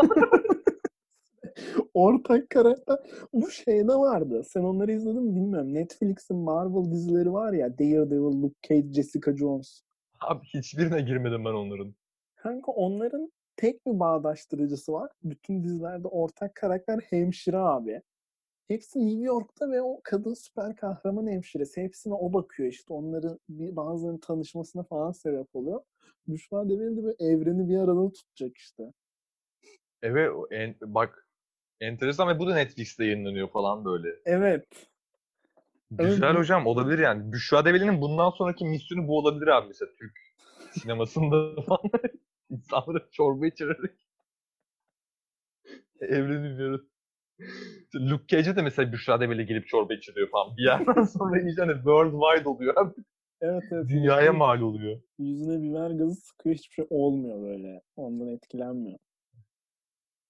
Ortak 1.94 2.50
karakter. 2.50 2.98
Bu 3.34 3.52
şeyde 3.52 3.94
vardı. 3.94 4.44
Sen 4.44 4.64
onları 4.64 4.92
izledin 4.92 5.24
mi 5.24 5.36
bilmiyorum. 5.36 5.74
Netflix'in 5.74 6.38
Marvel 6.38 6.92
dizileri 6.92 7.34
var 7.34 7.54
ya. 7.54 7.78
Daredevil, 7.78 8.42
Luke 8.42 8.56
Cage, 8.70 8.94
Jessica 8.94 9.38
Jones. 9.38 9.82
Abi 10.20 10.46
hiçbirine 10.46 11.02
girmedim 11.02 11.46
ben 11.46 11.54
onların. 11.54 11.96
Kanka 12.36 12.72
onların 12.72 13.32
tek 13.58 13.86
bir 13.86 14.00
bağdaştırıcısı 14.00 14.94
var. 14.94 15.12
Bütün 15.24 15.64
dizilerde 15.64 16.08
ortak 16.08 16.56
karakter 16.56 17.00
hemşire 17.00 17.58
abi. 17.58 18.02
Hepsi 18.68 19.08
New 19.08 19.24
York'ta 19.24 19.72
ve 19.72 19.82
o 19.82 20.02
kadın 20.04 20.34
süper 20.34 20.76
kahraman 20.76 21.28
hemşiresi. 21.28 21.82
Hepsine 21.82 22.14
o 22.14 22.34
bakıyor 22.34 22.70
işte. 22.70 22.94
Onların 22.94 23.40
bir, 23.50 23.76
bazılarının 23.76 24.18
tanışmasına 24.18 24.84
falan 24.84 25.12
sebep 25.12 25.56
oluyor. 25.56 25.82
Büşra 26.28 26.70
Develi 26.70 26.98
de 26.98 27.04
böyle 27.04 27.16
evreni 27.20 27.70
bir 27.70 27.78
arada 27.78 28.12
tutacak 28.12 28.58
işte. 28.58 28.84
Evet 30.02 30.32
en, 30.52 30.76
bak 30.82 31.28
enteresan 31.82 32.28
ve 32.28 32.40
bu 32.40 32.48
da 32.48 32.54
Netflix'te 32.54 33.06
yayınlanıyor 33.06 33.50
falan 33.50 33.86
böyle. 33.86 34.10
Evet. 34.26 34.68
Güzel 35.92 36.30
Evet. 36.30 36.40
hocam 36.40 36.68
olabilir 36.68 37.00
yani. 37.00 37.34
Büşra 37.34 37.66
Develi'nin 37.66 38.02
bundan 38.02 38.30
sonraki 38.30 38.66
misyonu 38.66 39.08
bu 39.08 39.18
olabilir 39.18 39.48
abi 39.48 39.68
mesela 39.68 39.92
Türk 40.00 40.18
sinemasında 40.72 41.62
falan. 41.68 41.92
İnsanlara 42.54 43.10
çorba 43.12 43.48
içirerek 43.48 43.92
İşte 47.84 48.00
Luke 48.10 48.28
Cage'e 48.28 48.56
de 48.56 48.62
mesela 48.62 48.92
Büşra 48.92 49.20
Develi 49.22 49.46
gelip 49.46 49.68
çorba 49.68 49.94
içiriyor 49.94 50.30
falan. 50.30 50.58
Bir 50.58 50.64
yerden 50.64 51.04
sonra 51.18 51.42
iyice 51.42 51.62
hani 51.62 51.74
worldwide 51.74 52.50
oluyor 52.50 52.74
abi. 52.78 52.94
Evet 53.42 53.64
evet. 53.72 53.90
Dünyaya 53.90 54.34
mal 54.34 54.62
oluyor. 54.62 55.02
Yüzüne 55.20 55.62
biber 55.62 55.90
gazı 55.90 56.16
sıkıyor. 56.16 56.56
Hiçbir 56.56 56.74
şey 56.74 56.86
olmuyor 56.90 57.42
böyle. 57.42 57.82
Ondan 57.96 58.28
etkilenmiyor. 58.28 59.00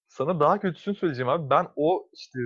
Sana 0.08 0.40
daha 0.40 0.60
kötüsünü 0.60 0.94
söyleyeceğim 0.94 1.28
abi. 1.28 1.50
Ben 1.50 1.66
o 1.76 2.08
işte 2.12 2.38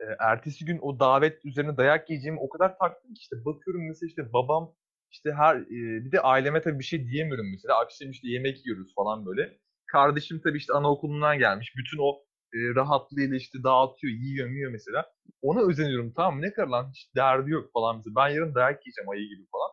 e, 0.00 0.04
ertesi 0.18 0.64
gün 0.64 0.78
o 0.82 1.00
davet 1.00 1.44
üzerine 1.44 1.76
dayak 1.76 2.10
yiyeceğimi 2.10 2.40
o 2.40 2.48
kadar 2.48 2.78
taktım 2.78 3.14
ki 3.14 3.18
işte 3.20 3.36
bakıyorum 3.44 3.88
mesela 3.88 4.08
işte 4.08 4.32
babam 4.32 4.74
işte 5.10 5.32
her 5.32 5.56
e, 5.56 6.04
bir 6.04 6.12
de 6.12 6.20
aileme 6.20 6.60
tabii 6.62 6.78
bir 6.78 6.84
şey 6.84 7.06
diyemiyorum 7.08 7.50
mesela. 7.52 7.80
Akşam 7.80 8.10
işte 8.10 8.28
yemek 8.28 8.66
yiyoruz 8.66 8.94
falan 8.94 9.26
böyle. 9.26 9.58
Kardeşim 9.86 10.40
tabii 10.44 10.58
işte 10.58 10.72
anaokulundan 10.72 11.38
gelmiş. 11.38 11.72
Bütün 11.76 11.98
o 11.98 12.26
e, 12.54 12.58
rahatlığıyla 12.74 13.36
işte 13.36 13.62
dağıtıyor, 13.64 14.12
yiyor, 14.14 14.50
yiyor 14.50 14.70
mesela. 14.72 15.06
Ona 15.42 15.68
özeniyorum 15.68 16.12
tamam? 16.12 16.42
Ne 16.42 16.52
kadar 16.52 16.68
lan 16.68 16.90
hiç 16.94 17.14
derdi 17.16 17.50
yok 17.50 17.72
falan 17.72 17.96
mesela. 17.96 18.14
Ben 18.16 18.28
yarın 18.28 18.54
dayak 18.54 18.86
yiyeceğim 18.86 19.10
ayı 19.10 19.28
gibi 19.28 19.46
falan. 19.52 19.70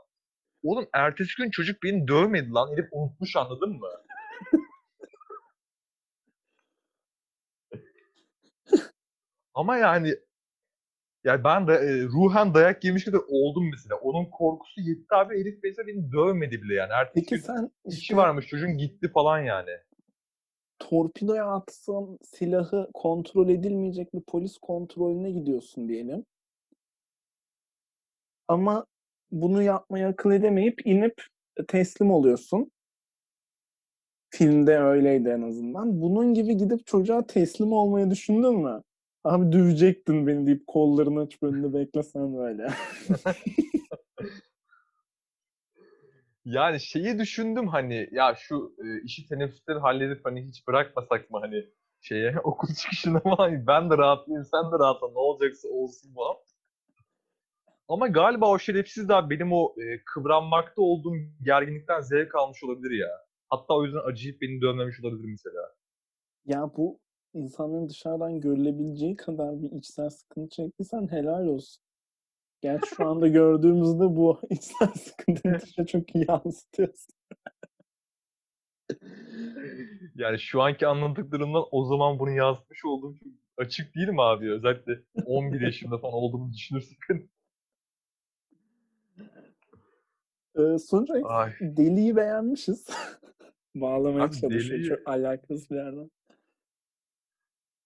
Oğlum 0.63 0.87
ertesi 0.93 1.31
gün 1.37 1.49
çocuk 1.49 1.83
beni 1.83 2.07
dövmedi 2.07 2.49
lan. 2.51 2.71
Herif 2.73 2.87
unutmuş 2.91 3.35
anladın 3.35 3.69
mı? 3.69 3.87
Ama 9.53 9.77
yani 9.77 10.15
ya 11.23 11.43
ben 11.43 11.67
de 11.67 11.73
e, 11.73 12.03
ruhen 12.03 12.53
dayak 12.53 12.83
yemiş 12.83 13.05
kadar 13.05 13.21
oldum 13.27 13.69
mesela. 13.71 13.95
Onun 13.95 14.25
korkusu 14.25 14.81
yetti 14.81 15.15
abi. 15.15 15.39
Herif 15.39 15.59
mesela 15.63 15.87
beni 15.87 16.11
dövmedi 16.11 16.61
bile 16.61 16.73
yani. 16.73 16.91
Ertesi 16.93 17.25
Peki 17.29 17.41
sen 17.41 17.71
işi 17.85 17.97
işte 17.99 18.15
varmış 18.15 18.47
çocuğun 18.47 18.77
gitti 18.77 19.11
falan 19.13 19.39
yani. 19.39 19.71
torpidoya 20.79 21.45
atsın 21.45 22.19
silahı 22.23 22.89
kontrol 22.93 23.49
edilmeyecek 23.49 24.13
bir 24.13 24.21
polis 24.21 24.57
kontrolüne 24.57 25.31
gidiyorsun 25.31 25.89
diyelim. 25.89 26.25
Ama 28.47 28.85
bunu 29.31 29.61
yapmaya 29.63 30.09
akıl 30.09 30.31
edemeyip 30.31 30.85
inip 30.85 31.23
teslim 31.67 32.11
oluyorsun. 32.11 32.71
Filmde 34.29 34.79
öyleydi 34.79 35.29
en 35.29 35.41
azından. 35.41 36.01
Bunun 36.01 36.33
gibi 36.33 36.57
gidip 36.57 36.87
çocuğa 36.87 37.27
teslim 37.27 37.73
olmayı 37.73 38.09
düşündün 38.11 38.59
mü? 38.59 38.83
Abi 39.23 39.51
dövecektin 39.51 40.27
beni 40.27 40.47
deyip 40.47 40.67
kollarını 40.67 41.19
açıp 41.19 41.43
önünde 41.43 41.73
beklesen 41.79 42.37
böyle. 42.37 42.67
Yani 46.45 46.79
şeyi 46.81 47.19
düşündüm 47.19 47.67
hani 47.67 48.09
ya 48.11 48.35
şu 48.35 48.75
e, 48.79 49.01
işi 49.03 49.27
teneffüsleri 49.27 49.79
halledip 49.79 50.25
hani 50.25 50.47
hiç 50.47 50.67
bırakmasak 50.67 51.31
mı 51.31 51.39
hani 51.41 51.65
şeye 52.01 52.39
okul 52.43 52.73
çıkışına 52.73 53.19
falan 53.19 53.67
ben 53.67 53.89
de 53.89 53.97
rahatlayayım 53.97 54.45
sen 54.51 54.71
de 54.71 54.79
rahatla 54.79 55.07
ne 55.07 55.19
olacaksa 55.19 55.69
olsun 55.69 56.13
falan. 56.13 56.35
Ama 57.87 58.07
galiba 58.07 58.49
o 58.49 58.59
şerefsiz 58.59 59.09
daha 59.09 59.29
benim 59.29 59.53
o 59.53 59.75
e, 59.77 60.03
kıvranmakta 60.05 60.81
olduğum 60.81 61.15
gerginlikten 61.41 62.01
zevk 62.01 62.35
almış 62.35 62.63
olabilir 62.63 62.91
ya. 62.91 63.09
Hatta 63.49 63.73
o 63.73 63.85
yüzden 63.85 64.09
acıyıp 64.09 64.41
beni 64.41 64.61
dövmemiş 64.61 64.99
olabilir 65.03 65.29
mesela. 65.31 65.75
Ya 66.45 66.71
bu 66.77 67.02
insanların 67.33 67.89
dışarıdan 67.89 68.39
görülebileceği 68.41 69.15
kadar 69.15 69.61
bir 69.61 69.71
içsel 69.71 70.09
sıkıntı 70.09 70.49
çektiysen 70.49 71.07
helal 71.11 71.45
olsun. 71.47 71.83
Gerçi 72.61 72.95
şu 72.95 73.05
anda 73.05 73.27
gördüğümüzde 73.39 74.15
bu 74.15 74.39
içsel 74.49 74.93
sıkıntıyı 74.93 75.59
dışa 75.61 75.85
çok 75.85 76.15
iyi 76.15 76.25
yansıtıyorsun. 76.27 77.13
Yani 80.15 80.39
şu 80.39 80.61
anki 80.61 80.87
anlattıklarımdan 80.87 81.63
o 81.71 81.85
zaman 81.85 82.19
bunu 82.19 82.31
yansıtmış 82.31 82.85
olduğum 82.85 83.13
çok 83.15 83.27
açık 83.57 83.95
değil 83.95 84.07
mi 84.09 84.21
abi? 84.21 84.51
Özellikle 84.51 84.99
11 85.25 85.61
yaşımda 85.61 85.97
falan 85.97 86.13
olduğumu 86.13 86.53
düşünürsek. 86.53 86.97
Ee, 90.57 90.77
sonuç 90.79 91.09
olarak. 91.09 91.57
Deli'yi 91.61 92.15
beğenmişiz. 92.15 92.89
Bağlamaya 93.75 94.25
Abi 94.25 94.39
çalışıyor. 94.41 94.79
Deli'yi- 94.79 94.89
Çok 94.89 95.07
alakasız 95.07 95.69
bir 95.71 95.75
yerden. 95.75 96.11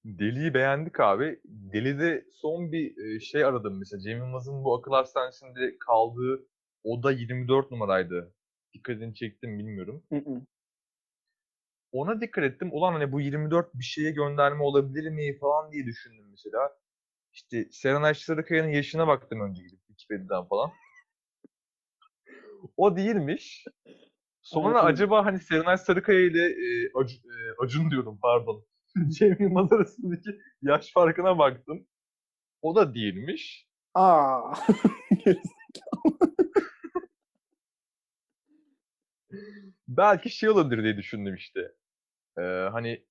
Deli'yi 0.08 0.54
beğendik 0.54 1.00
abi. 1.00 1.40
Deli'de 1.46 2.26
son 2.32 2.72
bir 2.72 3.20
şey 3.20 3.46
aradım 3.46 3.80
mesela. 3.80 4.00
Cem 4.00 4.18
Yılmaz'ın 4.18 4.64
bu 4.64 4.76
akıl 4.76 4.92
hastanesinde 4.92 5.78
kaldığı 5.80 6.46
oda 6.84 7.12
24 7.12 7.72
numaraydı. 7.72 8.34
Dikkatini 8.74 9.16
çektim 9.16 9.60
bilmiyorum. 9.60 10.04
Hı 10.10 10.16
hı. 10.16 10.42
Ona 11.92 12.22
dikkat 12.22 12.44
ettim. 12.44 12.70
Ulan 12.72 12.94
hani 12.94 13.12
bu 13.12 13.22
24 13.22 13.74
bir 13.74 13.84
şeye 13.84 14.12
gönderme 14.12 14.64
olabilir 14.64 15.10
mi 15.10 15.38
falan 15.38 15.72
diye 15.72 15.86
düşündüm 15.86 16.26
mesela. 16.30 16.78
İşte 17.34 17.68
Serenay 17.72 18.14
Sarıkaya'nın 18.14 18.70
yaşına 18.70 19.08
baktım 19.08 19.42
önce 19.42 19.64
gidip 19.64 19.80
Wikipedia'dan 19.88 20.48
falan. 20.48 20.72
O 22.78 22.98
değilmiş. 22.98 23.66
Sonra 24.42 24.84
acaba 24.84 25.26
hani 25.26 25.40
Serenay 25.40 25.78
Sarıkaya 25.78 26.20
ile 26.20 26.46
e, 26.46 26.88
Ac- 26.88 27.28
e, 27.28 27.56
Acun 27.64 27.92
diyorum 27.92 28.20
pardon. 28.22 28.66
Cem 29.10 29.38
Yılmaz 29.40 29.74
arasındaki 29.74 30.40
yaş 30.62 30.92
farkına 30.94 31.38
baktım. 31.38 31.88
O 32.62 32.76
da 32.76 32.96
değilmiş. 32.96 33.68
Aa. 33.94 34.54
Belki 39.88 40.30
şey 40.30 40.50
olabilir 40.50 40.84
diye 40.84 40.98
düşündüm 40.98 41.36
işte. 41.36 41.72
Ee, 42.38 42.42
hani 42.72 43.06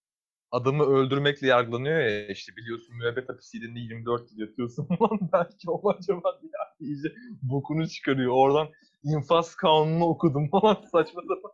adamı 0.50 0.84
öldürmekle 0.84 1.46
yargılanıyor 1.46 2.00
ya 2.00 2.28
işte 2.28 2.56
biliyorsun 2.56 2.96
müebbet 2.96 3.28
hapis 3.28 3.54
yedinde 3.54 3.80
24 3.80 4.32
yıl 4.32 4.38
yatıyorsun 4.38 4.84
falan 4.98 5.18
belki 5.32 5.70
o 5.70 5.90
acaba 5.90 6.40
ya 6.42 6.74
iyice 6.80 7.08
bokunu 7.42 7.88
çıkarıyor. 7.88 8.32
Oradan 8.32 8.68
infaz 9.04 9.54
kanunu 9.54 10.04
okudum 10.04 10.50
falan 10.50 10.74
saçma 10.92 11.22
sapan. 11.22 11.52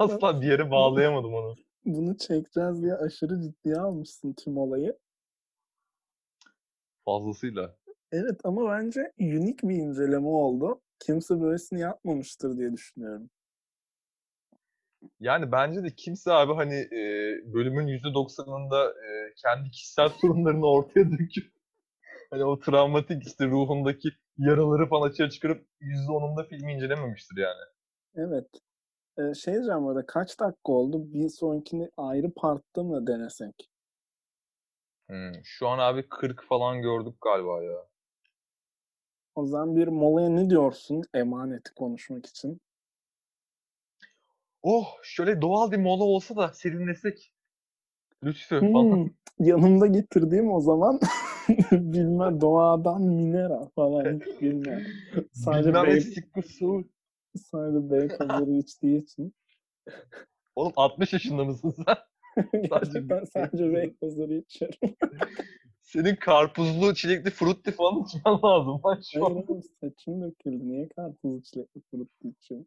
Asla 0.00 0.40
bir 0.40 0.46
yere 0.46 0.70
bağlayamadım 0.70 1.34
onu. 1.34 1.56
Bunu 1.84 2.16
çekeceğiz 2.16 2.82
diye 2.82 2.94
aşırı 2.94 3.42
ciddiye 3.42 3.76
almışsın 3.76 4.32
tüm 4.32 4.58
olayı. 4.58 4.98
Fazlasıyla. 7.04 7.76
Evet 8.12 8.40
ama 8.44 8.70
bence 8.70 9.12
unik 9.20 9.62
bir 9.62 9.76
inceleme 9.76 10.28
oldu. 10.28 10.80
Kimse 11.00 11.40
böylesini 11.40 11.80
yapmamıştır 11.80 12.58
diye 12.58 12.72
düşünüyorum. 12.72 13.30
Yani 15.20 15.52
bence 15.52 15.82
de 15.82 15.94
kimse 15.96 16.32
abi 16.32 16.54
hani 16.54 16.74
e, 16.74 17.02
bölümün 17.54 17.86
%90'ında 17.86 18.90
e, 18.90 19.34
kendi 19.42 19.70
kişisel 19.70 20.08
sorunlarını 20.20 20.66
ortaya 20.66 21.10
döküp 21.10 21.52
hani 22.30 22.44
o 22.44 22.58
travmatik 22.58 23.26
işte 23.26 23.46
ruhundaki 23.46 24.08
yaraları 24.38 24.88
falan 24.88 25.08
açığa 25.08 25.30
çıkarıp 25.30 25.66
%10'unda 25.80 26.48
filmi 26.48 26.74
incelememiştir 26.74 27.36
yani. 27.36 27.64
Evet. 28.14 28.48
Ee, 29.18 29.34
şey 29.34 29.54
diyeceğim 29.54 29.84
orada 29.84 30.06
kaç 30.06 30.40
dakika 30.40 30.72
oldu? 30.72 31.12
Bir 31.12 31.28
sonrakini 31.28 31.90
ayrı 31.96 32.30
partta 32.36 32.82
mı 32.82 33.06
denesek? 33.06 33.68
Hmm, 35.08 35.32
Şu 35.44 35.68
an 35.68 35.78
abi 35.78 36.08
40 36.08 36.44
falan 36.44 36.82
gördük 36.82 37.20
galiba 37.20 37.62
ya. 37.62 37.88
O 39.34 39.46
zaman 39.46 39.76
bir 39.76 39.88
molaya 39.88 40.28
ne 40.28 40.50
diyorsun 40.50 41.02
emaneti 41.14 41.74
konuşmak 41.74 42.26
için? 42.26 42.60
Oh 44.62 44.98
şöyle 45.02 45.42
doğal 45.42 45.70
bir 45.72 45.76
mola 45.76 46.04
olsa 46.04 46.36
da 46.36 46.52
serinlesek. 46.52 47.32
Lütfen 48.22 48.66
falan. 48.66 49.00
Hmm, 49.00 49.06
yanımda 49.38 49.86
getirdiğim 49.86 50.52
o 50.52 50.60
zaman 50.60 51.00
bilmem 51.72 52.40
doğadan 52.40 53.02
minera 53.02 53.68
falan 53.74 54.20
hiç 54.20 54.40
bilmem. 54.40 54.86
Sadece 55.32 55.72
Bilmem 55.72 55.90
ne 55.90 56.00
bey, 56.00 56.00
siktir 56.00 56.42
su. 57.38 57.48
sadece 57.48 57.90
Beypazarı 57.90 58.50
içtiği 58.50 59.02
için. 59.02 59.34
Oğlum 60.56 60.72
60 60.76 61.12
yaşında 61.12 61.44
mısın 61.44 61.74
sen? 61.84 61.96
Gerçekten 62.70 63.24
sadece 63.24 63.72
Beypazarı 63.72 64.34
içiyorum. 64.34 64.78
Senin 65.82 66.16
karpuzlu, 66.16 66.94
çilekli, 66.94 67.30
frutti 67.30 67.70
falan 67.70 68.04
içmen 68.04 68.42
lazım 68.44 68.80
lan 68.84 69.00
şu 69.12 69.26
an. 69.26 69.44
saçım 69.80 70.22
döküldü. 70.22 70.68
Niye 70.68 70.88
karpuzlu 70.88 71.42
çilekli 71.42 71.80
fırıttı 71.90 72.28
içiyorum? 72.28 72.66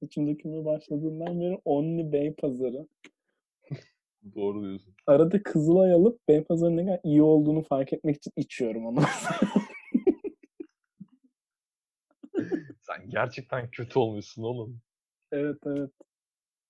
Saçım 0.00 0.28
dökülmeye 0.28 0.64
başladığından 0.64 1.40
beri 1.40 1.60
Only 1.64 2.12
Beypazarı. 2.12 2.88
Doğru 4.34 4.62
diyorsun. 4.62 4.94
Arada 5.06 5.42
Kızılay 5.42 5.92
alıp 5.92 6.28
Beypazarı'nın 6.28 6.76
ne 6.76 6.84
kadar 6.84 7.00
iyi 7.04 7.22
olduğunu 7.22 7.62
fark 7.62 7.92
etmek 7.92 8.16
için 8.16 8.32
içiyorum 8.36 8.86
onu. 8.86 9.00
Sen 12.90 13.10
gerçekten 13.10 13.70
kötü 13.70 13.98
olmuşsun 13.98 14.42
oğlum. 14.42 14.80
evet 15.32 15.56
evet. 15.66 15.90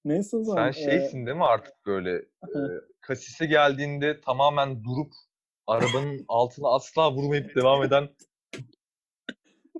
Neyse 0.04 0.36
o 0.36 0.44
zaman. 0.44 0.70
Sen 0.72 0.80
şeysin 0.80 1.26
değil 1.26 1.36
mi 1.36 1.44
artık 1.44 1.86
böyle 1.86 2.16
e, 2.42 2.58
kasise 3.00 3.46
geldiğinde 3.46 4.20
tamamen 4.20 4.84
durup 4.84 5.12
arabanın 5.66 6.24
altına 6.28 6.68
asla 6.68 7.12
vurmayıp 7.12 7.56
devam 7.56 7.82
eden 7.82 8.08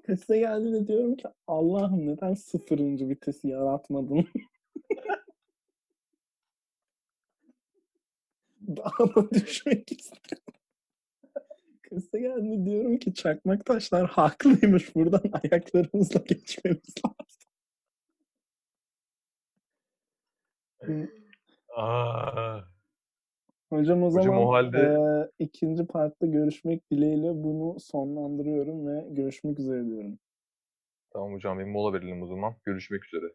Kasise 0.07 0.39
geldiğinde 0.39 0.87
diyorum 0.87 1.17
ki 1.17 1.29
Allah'ım 1.47 2.07
neden 2.07 2.35
sıfırıncı 2.35 3.09
vitesi 3.09 3.49
yaratmadın? 3.49 4.29
Daha 8.77 9.15
da 9.15 9.31
düşmek 9.31 9.93
istiyorum. 9.93 10.60
Kasise 11.91 12.21
geldiğinde 12.21 12.71
diyorum 12.71 12.99
ki 12.99 13.15
çakmak 13.15 13.67
taşlar 13.67 14.09
haklıymış. 14.11 14.95
Buradan 14.95 15.23
ayaklarımızla 15.43 16.21
geçmemiz 16.21 16.95
lazım. 17.05 17.27
Aa, 21.77 22.61
Hocam 23.71 24.03
o 24.03 24.07
Hocam 24.07 24.23
zaman 24.25 24.43
o 24.43 24.53
halde- 24.53 24.79
eee, 24.79 25.31
ikinci 25.47 25.87
partta 25.87 26.27
görüşmek 26.27 26.91
dileğiyle 26.91 27.45
bunu 27.45 27.81
sonlandırıyorum 27.81 28.87
ve 28.87 29.07
görüşmek 29.11 29.59
üzere 29.59 29.87
diyorum. 29.87 30.19
tamam 31.13 31.33
hocam 31.35 31.59
bir 31.59 31.65
mola 31.65 31.93
verelim 31.93 32.23
o 32.23 32.27
zaman. 32.27 32.55
Görüşmek 32.65 33.07
üzere. 33.07 33.33